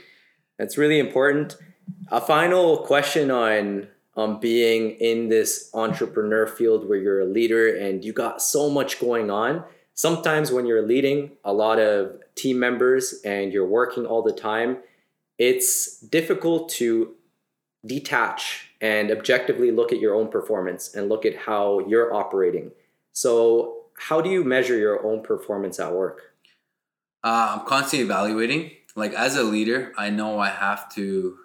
[0.60, 1.58] that's really important.
[2.12, 8.06] A final question on on being in this entrepreneur field where you're a leader and
[8.06, 9.64] you got so much going on.
[9.95, 14.78] Sometimes when you're leading a lot of team members and you're working all the time,
[15.39, 17.16] it's difficult to
[17.86, 22.72] detach and objectively look at your own performance and look at how you're operating.
[23.14, 26.33] So, how do you measure your own performance at work?
[27.24, 28.71] Uh, I'm constantly evaluating.
[28.95, 31.38] Like as a leader, I know I have to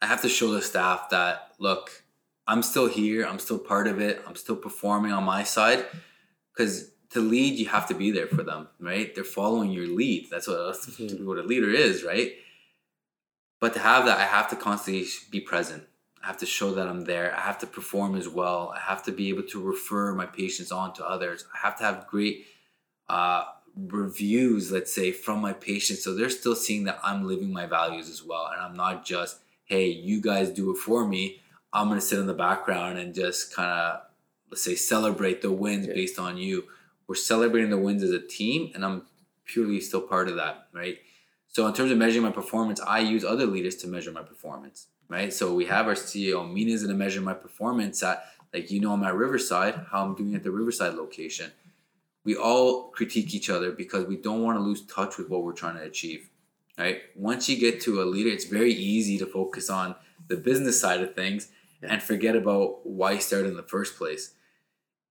[0.00, 2.04] I have to show the staff that look,
[2.46, 5.84] I'm still here, I'm still part of it, I'm still performing on my side.
[6.52, 9.14] Because to lead, you have to be there for them, right?
[9.14, 10.28] They're following your lead.
[10.30, 11.26] That's what mm-hmm.
[11.26, 12.32] what a leader is, right?
[13.60, 15.84] But to have that, I have to constantly be present.
[16.22, 17.34] I have to show that I'm there.
[17.36, 18.72] I have to perform as well.
[18.74, 21.44] I have to be able to refer my patients on to others.
[21.54, 22.46] I have to have great
[23.08, 23.44] uh,
[23.76, 26.02] reviews, let's say, from my patients.
[26.02, 28.48] So they're still seeing that I'm living my values as well.
[28.52, 31.40] And I'm not just, hey, you guys do it for me.
[31.72, 34.00] I'm going to sit in the background and just kind of,
[34.50, 35.94] let's say, celebrate the wins yeah.
[35.94, 36.64] based on you.
[37.06, 39.02] We're celebrating the wins as a team, and I'm
[39.44, 40.98] purely still part of that, right?
[41.48, 44.88] So in terms of measuring my performance, I use other leaders to measure my performance
[45.08, 45.32] right?
[45.32, 46.50] So we have our CEO.
[46.50, 50.14] Mina's going to measure my performance at, like you know, I'm at Riverside, how I'm
[50.14, 51.52] doing at the Riverside location.
[52.26, 55.52] We all critique each other because we don't want to lose touch with what we're
[55.52, 56.28] trying to achieve,
[56.76, 57.02] right?
[57.14, 59.94] Once you get to a leader, it's very easy to focus on
[60.26, 61.50] the business side of things
[61.82, 64.34] and forget about why you started in the first place.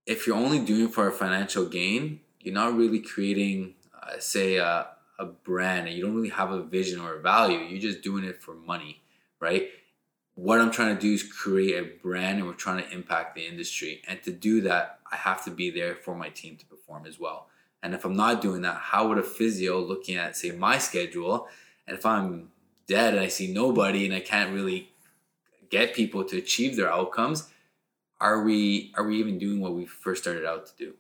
[0.06, 4.88] If you're only doing for a financial gain, you're not really creating, uh, say, a,
[5.18, 7.60] a brand, and you don't really have a vision or a value.
[7.60, 9.02] You're just doing it for money,
[9.40, 9.70] right?
[10.36, 13.48] What I'm trying to do is create a brand and we're trying to impact the
[13.48, 14.02] industry.
[14.08, 17.20] And to do that, I have to be there for my team to perform as
[17.20, 17.48] well.
[17.82, 21.48] And if I'm not doing that, how would a physio looking at, say, my schedule,
[21.88, 22.50] and if I'm
[22.88, 24.90] dead and I see nobody and I can't really
[25.70, 27.48] get people to achieve their outcomes,
[28.20, 30.94] are we are we even doing what we first started out to do?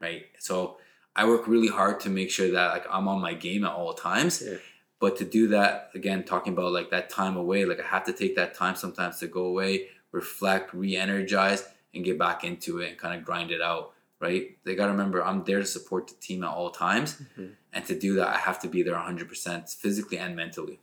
[0.00, 0.24] Right.
[0.38, 0.78] So
[1.14, 3.94] I work really hard to make sure that like I'm on my game at all
[3.94, 4.42] times.
[4.44, 4.56] Yeah
[5.02, 8.12] but to do that, again, talking about like that time away, like I have to
[8.12, 12.90] take that time sometimes to go away, reflect, re energize, and get back into it
[12.90, 14.56] and kind of grind it out, right?
[14.62, 17.14] They got to remember I'm there to support the team at all times.
[17.14, 17.46] Mm-hmm.
[17.72, 20.78] And to do that, I have to be there 100% physically and mentally.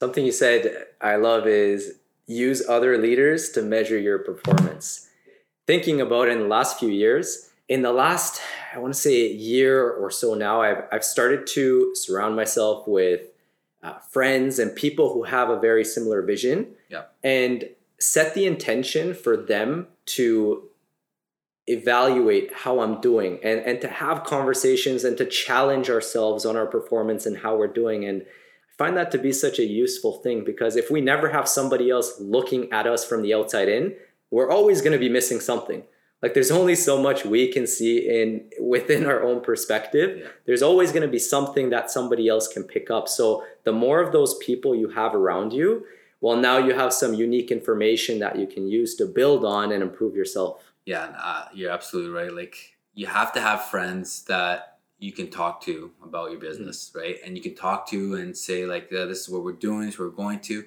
[0.00, 5.08] Something you said I love is use other leaders to measure your performance.
[5.68, 8.42] Thinking about in the last few years, in the last
[8.74, 13.22] i want to say year or so now i've, I've started to surround myself with
[13.82, 17.04] uh, friends and people who have a very similar vision yeah.
[17.24, 20.68] and set the intention for them to
[21.66, 26.66] evaluate how i'm doing and, and to have conversations and to challenge ourselves on our
[26.66, 30.42] performance and how we're doing and i find that to be such a useful thing
[30.44, 33.94] because if we never have somebody else looking at us from the outside in
[34.32, 35.84] we're always going to be missing something
[36.22, 40.18] like there's only so much we can see in within our own perspective.
[40.18, 40.28] Yeah.
[40.46, 43.08] there's always going to be something that somebody else can pick up.
[43.08, 45.86] So the more of those people you have around you
[46.20, 49.82] well now you have some unique information that you can use to build on and
[49.82, 50.72] improve yourself.
[50.84, 52.32] Yeah uh, you're absolutely right.
[52.32, 56.98] Like you have to have friends that you can talk to about your business mm-hmm.
[56.98, 57.16] right?
[57.24, 59.94] And you can talk to and say like yeah, this is what we're doing this
[59.94, 60.64] is what we're going to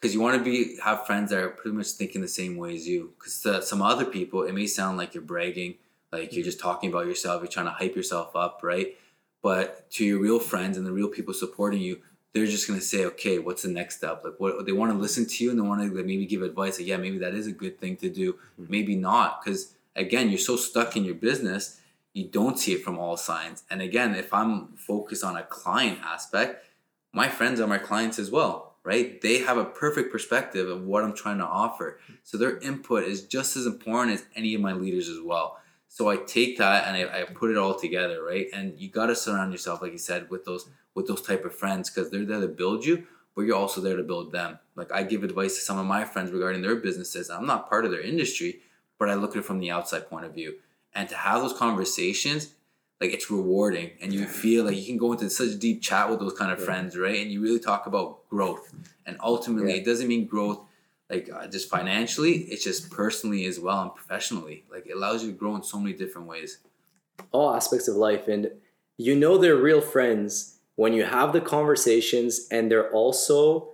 [0.00, 2.74] because you want to be have friends that are pretty much thinking the same way
[2.74, 3.14] as you.
[3.18, 5.74] Because some other people, it may sound like you're bragging,
[6.12, 8.96] like you're just talking about yourself, you're trying to hype yourself up, right?
[9.42, 12.00] But to your real friends and the real people supporting you,
[12.32, 14.22] they're just gonna say, okay, what's the next step?
[14.24, 16.78] Like, what they want to listen to you and they want to maybe give advice.
[16.78, 18.34] Like, yeah, maybe that is a good thing to do.
[18.34, 18.66] Mm-hmm.
[18.68, 21.80] Maybe not, because again, you're so stuck in your business,
[22.12, 23.64] you don't see it from all sides.
[23.68, 26.64] And again, if I'm focused on a client aspect,
[27.12, 29.20] my friends are my clients as well right?
[29.20, 31.98] They have a perfect perspective of what I'm trying to offer.
[32.22, 35.58] So their input is just as important as any of my leaders as well.
[35.88, 38.46] So I take that and I, I put it all together, right?
[38.52, 41.54] And you got to surround yourself, like you said, with those with those type of
[41.54, 43.06] friends because they're there to build you,
[43.36, 44.58] but you're also there to build them.
[44.74, 47.30] Like I give advice to some of my friends regarding their businesses.
[47.30, 48.60] I'm not part of their industry,
[48.98, 50.56] but I look at it from the outside point of view.
[50.92, 52.54] And to have those conversations
[53.00, 56.18] like it's rewarding and you feel like you can go into such deep chat with
[56.18, 56.64] those kind of yeah.
[56.64, 57.20] friends right?
[57.20, 58.72] And you really talk about growth.
[59.06, 59.78] And ultimately yeah.
[59.78, 60.60] it doesn't mean growth
[61.08, 64.64] like uh, just financially it's just personally as well and professionally.
[64.70, 66.58] Like it allows you to grow in so many different ways.
[67.30, 68.50] All aspects of life and
[68.96, 73.70] you know they're real friends when you have the conversations and they're also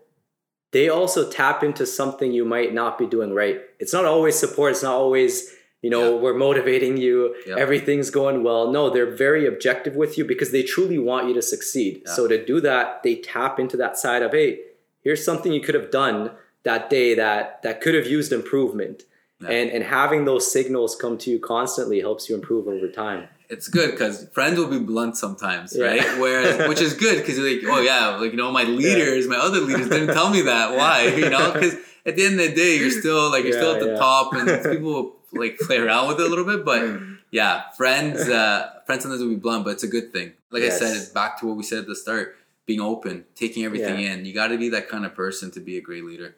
[0.73, 3.61] they also tap into something you might not be doing right.
[3.79, 5.55] It's not always support it's not always
[5.85, 6.21] you know, yeah.
[6.23, 7.57] we're motivating you, yeah.
[7.59, 8.73] everything's going well.
[8.73, 12.01] No, they're very objective with you because they truly want you to succeed.
[12.07, 12.13] Yeah.
[12.15, 14.61] So to do that, they tap into that side of, hey,
[15.03, 16.31] here's something you could have done
[16.63, 19.03] that day that that could have used improvement.
[19.47, 23.29] And and having those signals come to you constantly helps you improve over time.
[23.51, 26.01] It's good because friends will be blunt sometimes, right?
[26.19, 29.37] Whereas, which is good because you're like, oh yeah, like you know, my leaders, my
[29.37, 30.75] other leaders didn't tell me that.
[30.79, 31.09] Why?
[31.09, 31.75] You know, because
[32.07, 34.47] at the end of the day, you're still like you're still at the top, and
[34.77, 36.65] people like play around with it a little bit.
[36.65, 40.33] But yeah, friends, uh, friends sometimes will be blunt, but it's a good thing.
[40.51, 40.81] Like yes.
[40.81, 44.15] I said, back to what we said at the start: being open, taking everything yeah.
[44.15, 44.25] in.
[44.25, 46.37] You got to be that kind of person to be a great leader.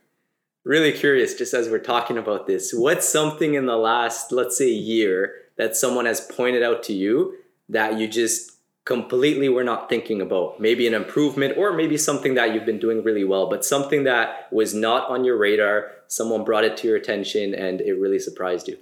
[0.64, 4.68] really curious, just as we're talking about this, what's something in the last, let's say,
[4.68, 7.36] year that someone has pointed out to you
[7.68, 8.52] that you just
[8.84, 10.60] completely were not thinking about?
[10.60, 14.52] Maybe an improvement or maybe something that you've been doing really well, but something that
[14.52, 18.66] was not on your radar, someone brought it to your attention and it really surprised
[18.68, 18.78] you.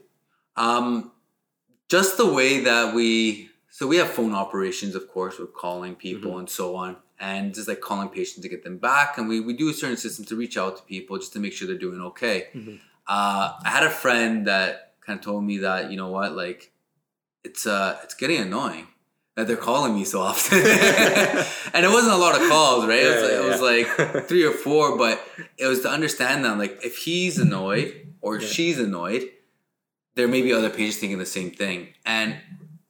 [0.56, 1.12] Um,
[1.88, 6.30] just the way that we, so we have phone operations, of course, with calling people
[6.30, 6.40] mm-hmm.
[6.40, 9.18] and so on and just like calling patients to get them back.
[9.18, 11.52] And we, we do a certain system to reach out to people just to make
[11.52, 12.48] sure they're doing okay.
[12.54, 12.76] Mm-hmm.
[13.06, 16.72] Uh, I had a friend that kind of told me that, you know what, like
[17.44, 18.88] it's, uh, it's getting annoying
[19.36, 20.58] that they're calling me so often.
[21.74, 23.02] and it wasn't a lot of calls, right?
[23.02, 25.20] Yeah, it was, yeah, it was like three or four, but
[25.58, 26.58] it was to understand them.
[26.58, 28.46] Like if he's annoyed or yeah.
[28.46, 29.28] she's annoyed,
[30.14, 31.94] there may be other pages thinking the same thing.
[32.04, 32.36] And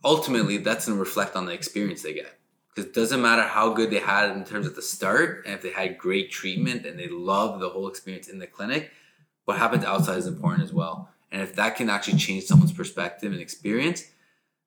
[0.04, 2.38] ultimately that's going to reflect on the experience they get.
[2.68, 5.62] Because it doesn't matter how good they had in terms of the start and if
[5.62, 8.90] they had great treatment and they love the whole experience in the clinic
[9.44, 11.10] what happens outside is important as well.
[11.30, 14.10] And if that can actually change someone's perspective and experience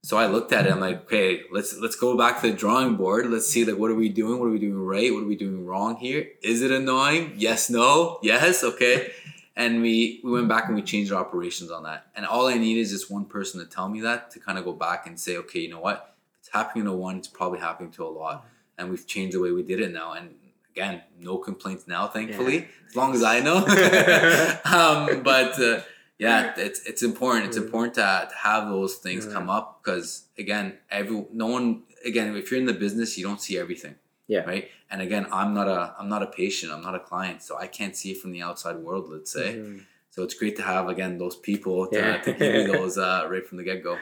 [0.03, 2.95] so i looked at it i'm like okay let's let's go back to the drawing
[2.95, 3.25] board.
[3.27, 4.39] Let's see like what are we doing?
[4.39, 5.11] What are we doing right?
[5.11, 6.27] What are we doing wrong here?
[6.43, 7.33] Is it annoying?
[7.35, 8.19] Yes no?
[8.21, 8.63] Yes?
[8.63, 9.11] Okay
[9.57, 12.53] and we we went back and we changed our operations on that and all i
[12.53, 15.19] need is just one person to tell me that to kind of go back and
[15.19, 18.37] say okay you know what it's happening to one, it's probably happening to a lot.
[18.37, 18.47] Mm-hmm.
[18.77, 20.13] And we've changed the way we did it now.
[20.13, 20.35] And
[20.71, 22.65] again, no complaints now, thankfully, yeah.
[22.87, 23.57] as long as I know.
[24.65, 25.81] um, but uh,
[26.17, 27.47] yeah, it's it's important.
[27.47, 32.35] It's important to, to have those things come up because again, every no one again,
[32.35, 33.95] if you're in the business, you don't see everything.
[34.27, 34.41] Yeah.
[34.41, 34.69] Right.
[34.91, 36.71] And again, I'm not a I'm not a patient.
[36.71, 39.09] I'm not a client, so I can't see it from the outside world.
[39.09, 39.55] Let's say.
[39.55, 39.79] Mm-hmm.
[40.09, 42.17] So it's great to have again those people to, yeah.
[42.17, 43.97] to give you those uh, right from the get go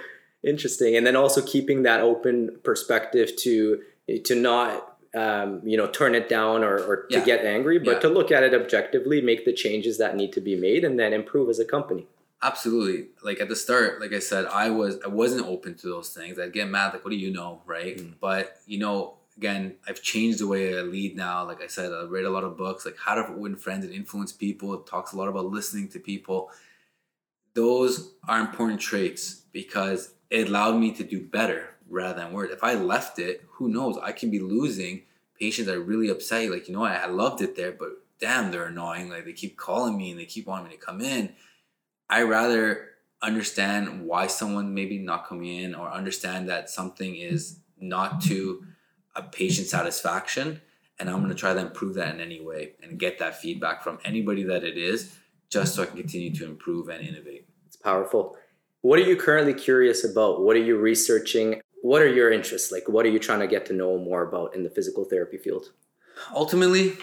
[0.46, 3.82] interesting and then also keeping that open perspective to
[4.24, 7.26] to not um, you know turn it down or, or to yeah.
[7.26, 8.00] get angry but yeah.
[8.00, 11.14] to look at it objectively make the changes that need to be made and then
[11.14, 12.06] improve as a company
[12.44, 16.10] absolutely like at the start like i said i was i wasn't open to those
[16.10, 18.14] things i'd get mad like what do you know right mm.
[18.20, 22.04] but you know again i've changed the way i lead now like i said i
[22.04, 25.14] read a lot of books like how to win friends and influence people it talks
[25.14, 26.50] a lot about listening to people
[27.56, 32.52] those are important traits because it allowed me to do better rather than worse.
[32.52, 33.98] If I left it, who knows?
[33.98, 35.04] I can be losing
[35.40, 36.52] patients that are really upset.
[36.52, 39.10] Like, you know, I, I loved it there, but damn, they're annoying.
[39.10, 41.34] Like, they keep calling me and they keep wanting me to come in.
[42.10, 42.90] I rather
[43.22, 48.66] understand why someone maybe not coming in or understand that something is not to
[49.16, 50.62] a patient satisfaction
[51.00, 53.84] and i'm going to try to improve that in any way and get that feedback
[53.84, 55.18] from anybody that it is
[55.50, 58.38] just so i can continue to improve and innovate it's powerful
[58.86, 60.44] what are you currently curious about?
[60.44, 61.60] What are you researching?
[61.82, 62.72] What are your interests?
[62.72, 65.40] Like, what are you trying to get to know more about in the physical therapy
[65.40, 65.72] field?
[66.36, 66.94] Ultimately,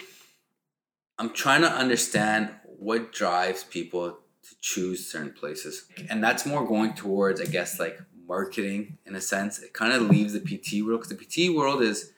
[1.19, 5.89] I'm trying to understand what drives people to choose certain places.
[6.09, 9.59] And that's more going towards, I guess, like marketing in a sense.
[9.59, 12.12] It kind of leaves the PT world because the PT world is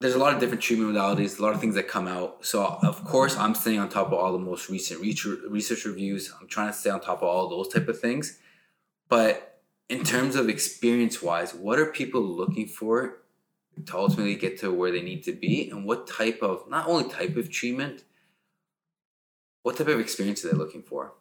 [0.00, 2.44] there's a lot of different treatment modalities, a lot of things that come out.
[2.44, 6.32] So of course, I'm staying on top of all the most recent research reviews.
[6.38, 8.38] I'm trying to stay on top of all those type of things.
[9.08, 13.22] But in terms of experience wise, what are people looking for
[13.84, 17.08] to ultimately get to where they need to be, and what type of not only
[17.08, 18.04] type of treatment,
[19.62, 21.12] what type of experience are they looking for?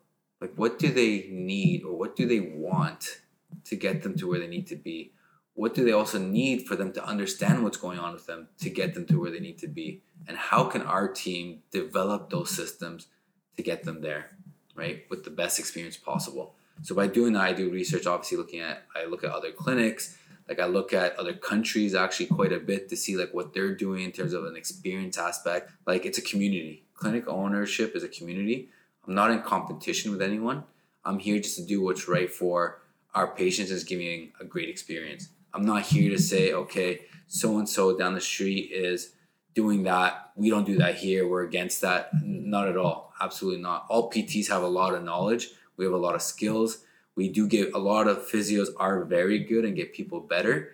[0.41, 3.22] Like, what do they need, or what do they want
[3.66, 5.12] to get them to where they need to be?
[5.56, 8.70] what do they also need for them to understand what's going on with them to
[8.70, 10.02] get them to where they need to be?
[10.28, 13.07] And how can our team develop those systems
[13.56, 14.32] to get them there
[14.76, 16.56] right with the best experience possible?
[16.82, 20.18] So by doing that i do research obviously looking at i look at other clinics.
[20.48, 23.74] Like i look at other countries actually quite a bit to see like what they're
[23.74, 25.72] doing in terms of an experience aspect.
[25.88, 26.84] Like it's a community.
[26.95, 28.70] Clinic ownership is a community
[29.07, 30.64] i'm not in competition with anyone
[31.03, 32.82] i'm here just to do what's right for
[33.14, 37.68] our patients is giving a great experience I'm not here to say, okay, so and
[37.68, 39.14] so down the street is
[39.53, 40.32] doing that.
[40.36, 41.26] We don't do that here.
[41.26, 42.10] We're against that.
[42.22, 43.14] Not at all.
[43.22, 43.86] Absolutely not.
[43.90, 45.52] All PTs have a lot of knowledge.
[45.77, 46.80] We have a lot of skills.
[47.15, 50.72] We do get a lot of physios are very good and get people better.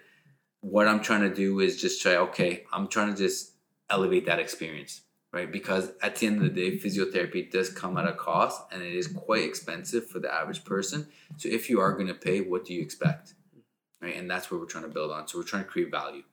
[0.61, 3.51] What I'm trying to do is just try, okay, I'm trying to just
[3.87, 5.01] elevate that experience,
[5.31, 5.51] right?
[5.51, 8.93] Because at the end of the day, physiotherapy does come at a cost and it
[8.93, 11.07] is quite expensive for the average person.
[11.37, 13.33] So if you are going to pay, what do you expect?
[14.01, 14.15] right?
[14.15, 15.27] And that's what we're trying to build on.
[15.27, 16.23] So we're trying to create value.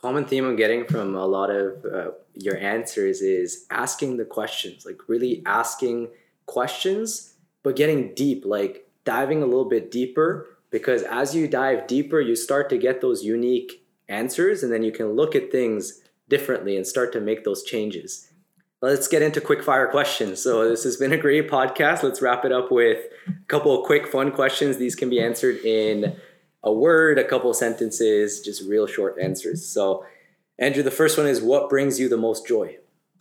[0.00, 4.86] Common theme I'm getting from a lot of uh, your answers is asking the questions,
[4.86, 6.08] like really asking
[6.46, 10.46] questions, but getting deep, like diving a little bit deeper.
[10.70, 14.92] Because as you dive deeper, you start to get those unique answers, and then you
[14.92, 18.27] can look at things differently and start to make those changes.
[18.80, 20.42] Let's get into quick fire questions.
[20.42, 22.02] So this has been a great podcast.
[22.02, 24.76] Let's wrap it up with a couple of quick fun questions.
[24.76, 26.16] These can be answered in
[26.62, 29.66] a word, a couple of sentences, just real short answers.
[29.66, 30.04] So
[30.58, 32.78] Andrew, the first one is what brings you the most joy?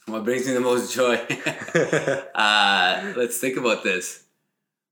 [0.08, 1.16] What brings me the most joy?
[2.36, 4.24] uh, let's think about this.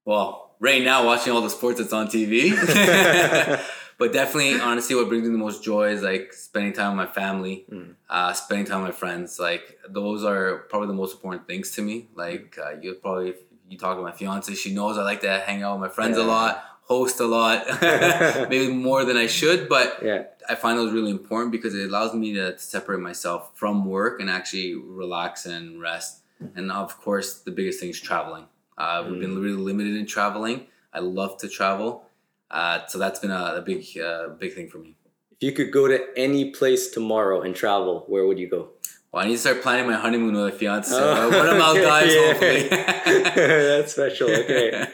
[0.06, 2.52] Well, right now, watching all the sports that's on TV.
[3.98, 7.12] but definitely, honestly, what brings me the most joy is like spending time with my
[7.12, 7.96] family, mm.
[8.10, 9.40] uh, spending time with my friends.
[9.40, 12.08] Like those are probably the most important things to me.
[12.16, 13.38] Like uh, you probably, if
[13.70, 16.18] you talk to my fiance, she knows I like to hang out with my friends
[16.18, 16.24] yeah.
[16.24, 17.66] a lot, host a lot,
[18.50, 19.70] maybe more than I should.
[19.70, 20.24] But yeah.
[20.50, 24.30] I find those really important because it allows me to separate myself from work and
[24.30, 26.22] actually relax and rest.
[26.56, 28.46] And of course, the biggest thing is traveling.
[28.78, 29.12] Uh, mm.
[29.12, 29.42] We've been mm.
[29.42, 30.68] really limited in traveling.
[30.94, 32.05] I love to travel.
[32.52, 34.96] Uh, so that's been a, a big, uh, big thing for me.
[35.32, 38.70] If you could go to any place tomorrow and travel, where would you go?
[39.12, 40.92] Well, I need to start planning my honeymoon with a fiance.
[40.94, 42.28] Oh, one of my guys, yeah.
[42.28, 42.68] hopefully.
[42.70, 44.30] that's special.
[44.30, 44.88] Okay,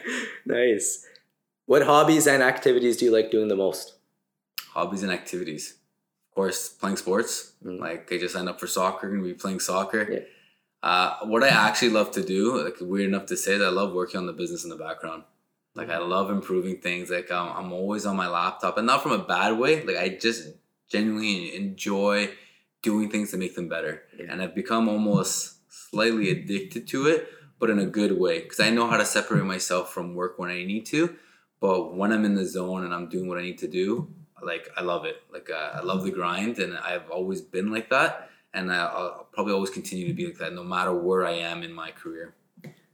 [0.46, 1.06] nice.
[1.66, 3.94] What hobbies and activities do you like doing the most?
[4.74, 5.74] Hobbies and activities,
[6.30, 7.52] of course, playing sports.
[7.64, 7.80] Mm.
[7.80, 10.08] Like I just signed up for soccer, gonna be playing soccer.
[10.10, 10.20] Yeah.
[10.82, 13.92] Uh, what I actually love to do, like weird enough to say that I love
[13.92, 15.24] working on the business in the background.
[15.74, 17.10] Like I love improving things.
[17.10, 19.82] Like um, I'm always on my laptop, and not from a bad way.
[19.84, 20.48] Like I just
[20.88, 22.30] genuinely enjoy
[22.82, 24.26] doing things to make them better, yeah.
[24.28, 27.28] and I've become almost slightly addicted to it,
[27.58, 30.50] but in a good way because I know how to separate myself from work when
[30.50, 31.16] I need to.
[31.60, 34.12] But when I'm in the zone and I'm doing what I need to do,
[34.42, 35.22] like I love it.
[35.32, 39.52] Like uh, I love the grind, and I've always been like that, and I'll probably
[39.54, 42.34] always continue to be like that, no matter where I am in my career.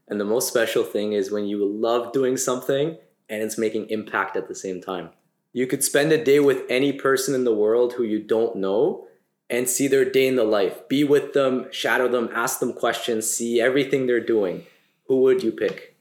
[0.09, 2.97] And the most special thing is when you love doing something
[3.29, 5.11] and it's making impact at the same time.
[5.53, 9.07] You could spend a day with any person in the world who you don't know
[9.51, 10.89] and see their day in the life.
[10.89, 14.67] Be with them, shadow them, ask them questions, see everything they're doing.
[15.07, 15.97] Who would you pick?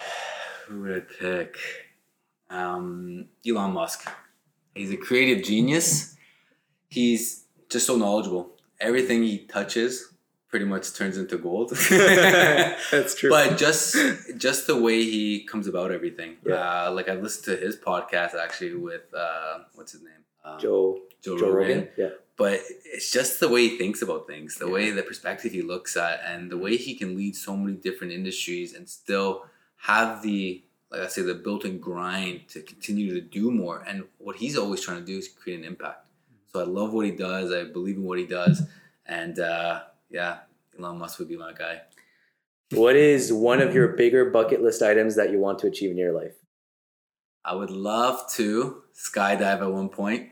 [0.66, 1.56] Who would I pick?
[2.50, 4.08] Um, Elon Musk.
[4.74, 6.16] He's a creative genius.
[6.88, 8.52] He's just so knowledgeable.
[8.80, 10.13] Everything he touches
[10.54, 11.70] pretty much turns into gold.
[11.90, 13.28] That's true.
[13.28, 13.96] But just
[14.36, 16.36] just the way he comes about everything.
[16.46, 16.54] Yeah.
[16.54, 20.22] Uh, like I listened to his podcast actually with uh, what's his name?
[20.44, 21.78] Um, Joe Joe, Joe Rogan.
[21.78, 21.88] Rogan.
[21.96, 22.10] Yeah.
[22.36, 24.72] But it's just the way he thinks about things, the yeah.
[24.72, 28.12] way the perspective he looks at, and the way he can lead so many different
[28.12, 29.46] industries and still
[29.78, 30.62] have the
[30.92, 33.82] like I say the built-in grind to continue to do more.
[33.88, 36.06] And what he's always trying to do is create an impact.
[36.52, 37.50] So I love what he does.
[37.50, 38.62] I believe in what he does,
[39.04, 39.80] and uh,
[40.14, 40.38] yeah,
[40.78, 41.80] Elon Musk would be my guy.
[42.70, 45.98] What is one of your bigger bucket list items that you want to achieve in
[45.98, 46.36] your life?
[47.44, 50.28] I would love to skydive at one point.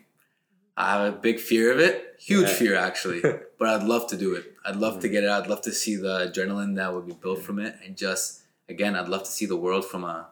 [0.76, 2.54] I have a big fear of it, huge yeah.
[2.54, 3.20] fear actually,
[3.59, 4.54] but I'd love to do it.
[4.64, 5.02] I'd love mm-hmm.
[5.02, 5.30] to get it.
[5.30, 8.94] I'd love to see the adrenaline that would be built from it, and just again,
[8.94, 10.28] I'd love to see the world from a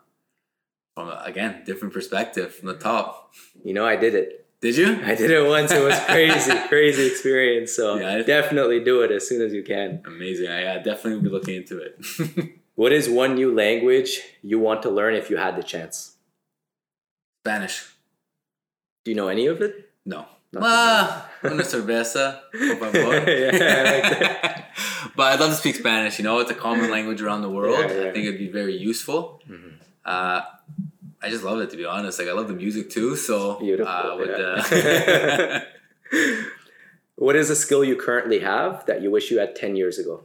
[0.94, 3.34] from a, again different perspective from the top.
[3.64, 4.39] You know, I did it.
[4.60, 5.00] Did you?
[5.04, 5.72] I did it once.
[5.72, 7.72] It was crazy, crazy experience.
[7.72, 10.02] So yeah, definitely do it as soon as you can.
[10.06, 10.48] Amazing.
[10.48, 12.60] I, I definitely will be looking into it.
[12.74, 16.16] what is one new language you want to learn if you had the chance?
[17.42, 17.86] Spanish.
[19.04, 19.90] Do you know any of it?
[20.04, 20.26] No.
[20.52, 23.14] Nothing Ah, una cerveza, por favor.
[23.30, 24.64] yeah,
[25.14, 26.18] but I'd love to speak Spanish.
[26.18, 27.78] You know, it's a common language around the world.
[27.78, 28.08] Yeah, yeah.
[28.08, 29.40] I think it'd be very useful.
[29.48, 29.76] Mm-hmm.
[30.04, 30.40] Uh,
[31.22, 32.18] I just love it to be honest.
[32.18, 33.16] Like I love the music too.
[33.16, 33.92] So beautiful.
[33.92, 35.64] Uh, with yeah.
[36.10, 36.46] the
[37.16, 40.24] what is a skill you currently have that you wish you had ten years ago?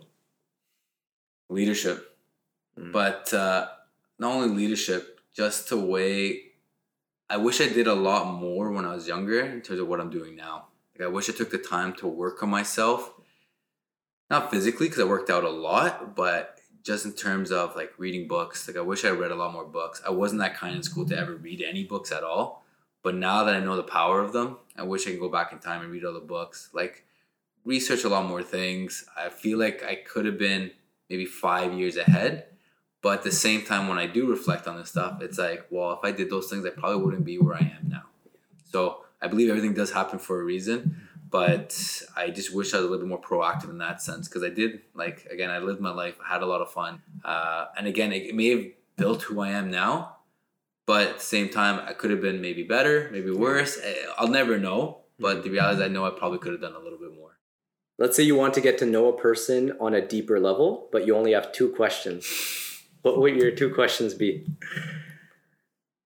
[1.49, 2.17] Leadership,
[2.79, 2.91] mm.
[2.91, 3.67] but uh,
[4.17, 6.41] not only leadership, just the way.
[7.27, 9.99] I wish I did a lot more when I was younger in terms of what
[9.99, 10.67] I'm doing now.
[10.93, 13.11] Like I wish I took the time to work on myself,
[14.29, 16.54] not physically because I worked out a lot, but
[16.85, 18.67] just in terms of like reading books.
[18.67, 20.01] Like I wish I read a lot more books.
[20.05, 22.63] I wasn't that kind in school to ever read any books at all.
[23.01, 25.51] But now that I know the power of them, I wish I could go back
[25.51, 26.69] in time and read all the books.
[26.73, 27.03] Like
[27.65, 29.03] research a lot more things.
[29.17, 30.71] I feel like I could have been
[31.09, 32.45] maybe five years ahead.
[33.01, 35.91] But at the same time, when I do reflect on this stuff, it's like, well,
[35.91, 38.03] if I did those things, I probably wouldn't be where I am now.
[38.71, 41.04] So I believe everything does happen for a reason
[41.35, 44.41] but I just wish I was a little bit more proactive in that sense because
[44.41, 47.65] I did like again I lived my life, I had a lot of fun, uh,
[47.77, 50.15] and again it, it, may have built who I am now,
[50.85, 53.77] but at the same time I could have been maybe better, maybe worse.
[53.83, 56.75] Eh, I'll never know, but the reality is I know I probably could have done
[56.75, 57.37] a little bit more.
[57.97, 61.05] Let's say you want to get to know a person on a deeper level, but
[61.05, 62.25] you only have two questions.
[63.01, 64.47] What would your two questions be?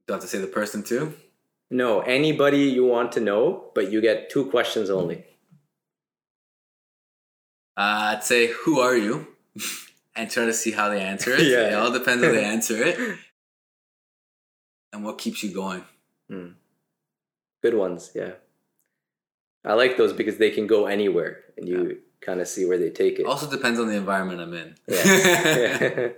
[0.08, 1.14] Do I have to say the person too?
[1.72, 5.26] No, anybody you want to know, but you get two questions only.
[7.78, 9.28] Uh, I'd say, "Who are you?"
[10.16, 11.42] and try to see how they answer it.
[11.48, 11.68] Yeah.
[11.70, 12.98] It all depends how they answer it,
[14.92, 15.84] and what keeps you going.
[17.62, 18.34] Good ones, yeah.
[19.66, 22.90] I like those because they can go anywhere and you kind of see where they
[22.90, 23.26] take it.
[23.26, 24.76] Also depends on the environment I'm in.
[24.88, 26.10] Yeah.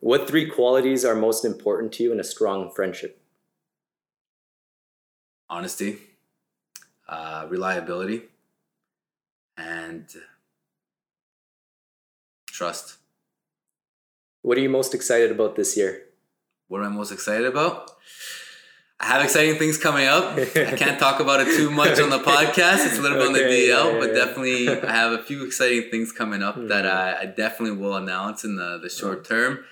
[0.00, 3.20] what three qualities are most important to you in a strong friendship?
[5.54, 5.98] Honesty,
[7.08, 8.22] uh, reliability,
[9.56, 10.04] and
[12.48, 12.96] trust.
[14.42, 16.06] What are you most excited about this year?
[16.66, 17.92] What am I most excited about?
[18.98, 20.36] I have exciting things coming up.
[20.36, 22.86] I can't talk about it too much on the podcast.
[22.86, 25.88] It's a little bit on the DL, yeah, but definitely I have a few exciting
[25.88, 29.64] things coming up that I, I definitely will announce in the, the short term.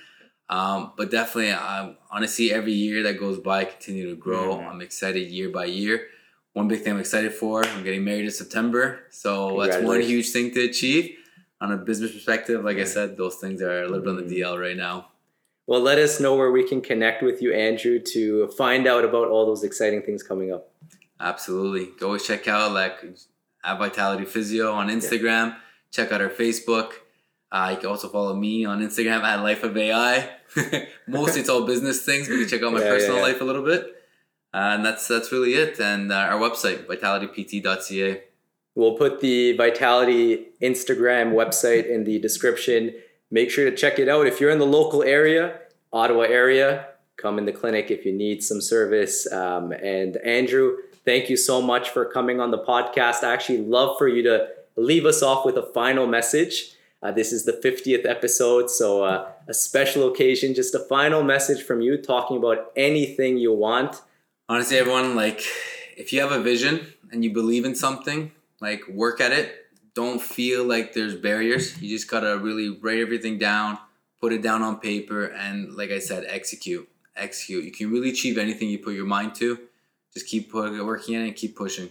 [0.53, 4.57] Um, but definitely, I honestly every year that goes by, I continue to grow.
[4.57, 4.69] Mhm.
[4.69, 6.09] I'm excited year by year.
[6.53, 10.29] One big thing I'm excited for, I'm getting married in September, so that's one huge
[10.31, 11.17] thing to achieve.
[11.63, 14.41] On a business perspective, like I said, those things are a little bit on the
[14.41, 15.13] DL right now.
[15.67, 19.29] Well, let us know where we can connect with you, Andrew, to find out about
[19.29, 20.71] all those exciting things coming up.
[21.19, 21.87] Absolutely.
[21.99, 22.97] Go always check out like
[23.65, 25.57] at Vitality Physio on Instagram.
[25.91, 26.89] Check out our Facebook.
[27.53, 30.29] Uh, you can also follow me on Instagram at Life of AI.
[31.07, 33.23] Mostly it's all business things, but you can check out my Yeah, yeah, personal yeah.
[33.23, 33.83] life a little bit.
[34.55, 35.79] Uh, and that's that's really it.
[35.79, 38.23] And uh, our website, vitalitypt.ca.
[38.75, 42.95] We'll put the Vitality Instagram website in the description.
[43.31, 44.27] Make sure to check it out.
[44.27, 45.59] If you're in the local area,
[45.93, 46.87] Ottawa area,
[47.19, 49.31] come in the clinic if you need some service.
[49.31, 53.23] Um, and Andrew, thank you so much for coming on the podcast.
[53.23, 56.72] I actually love for you to leave us off with a final message.
[57.03, 61.63] Uh, this is the 50th episode, so uh, a special occasion, just a final message
[61.65, 64.01] from you talking about anything you want.
[64.49, 65.43] Honestly, everyone, like
[65.97, 68.31] if you have a vision and you believe in something,
[68.61, 69.67] like work at it.
[69.95, 71.81] Don't feel like there's barriers.
[71.83, 73.79] You just gotta really write everything down,
[74.21, 76.89] put it down on paper, and like I said, execute.
[77.15, 77.65] Execute.
[77.65, 79.59] You can really achieve anything you put your mind to.
[80.15, 81.91] Just keep working at it and keep pushing.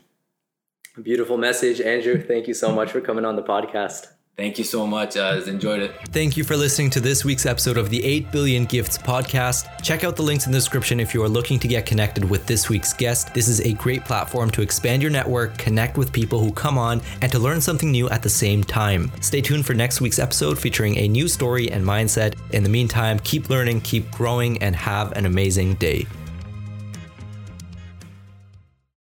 [1.01, 2.21] Beautiful message, Andrew.
[2.21, 4.07] Thank you so much for coming on the podcast.
[4.37, 5.17] Thank you so much.
[5.17, 5.93] Uh, I enjoyed it.
[6.07, 9.67] Thank you for listening to this week's episode of the 8 Billion Gifts podcast.
[9.83, 12.47] Check out the links in the description if you are looking to get connected with
[12.47, 13.33] this week's guest.
[13.33, 17.01] This is a great platform to expand your network, connect with people who come on,
[17.21, 19.11] and to learn something new at the same time.
[19.21, 22.35] Stay tuned for next week's episode featuring a new story and mindset.
[22.51, 26.07] In the meantime, keep learning, keep growing, and have an amazing day.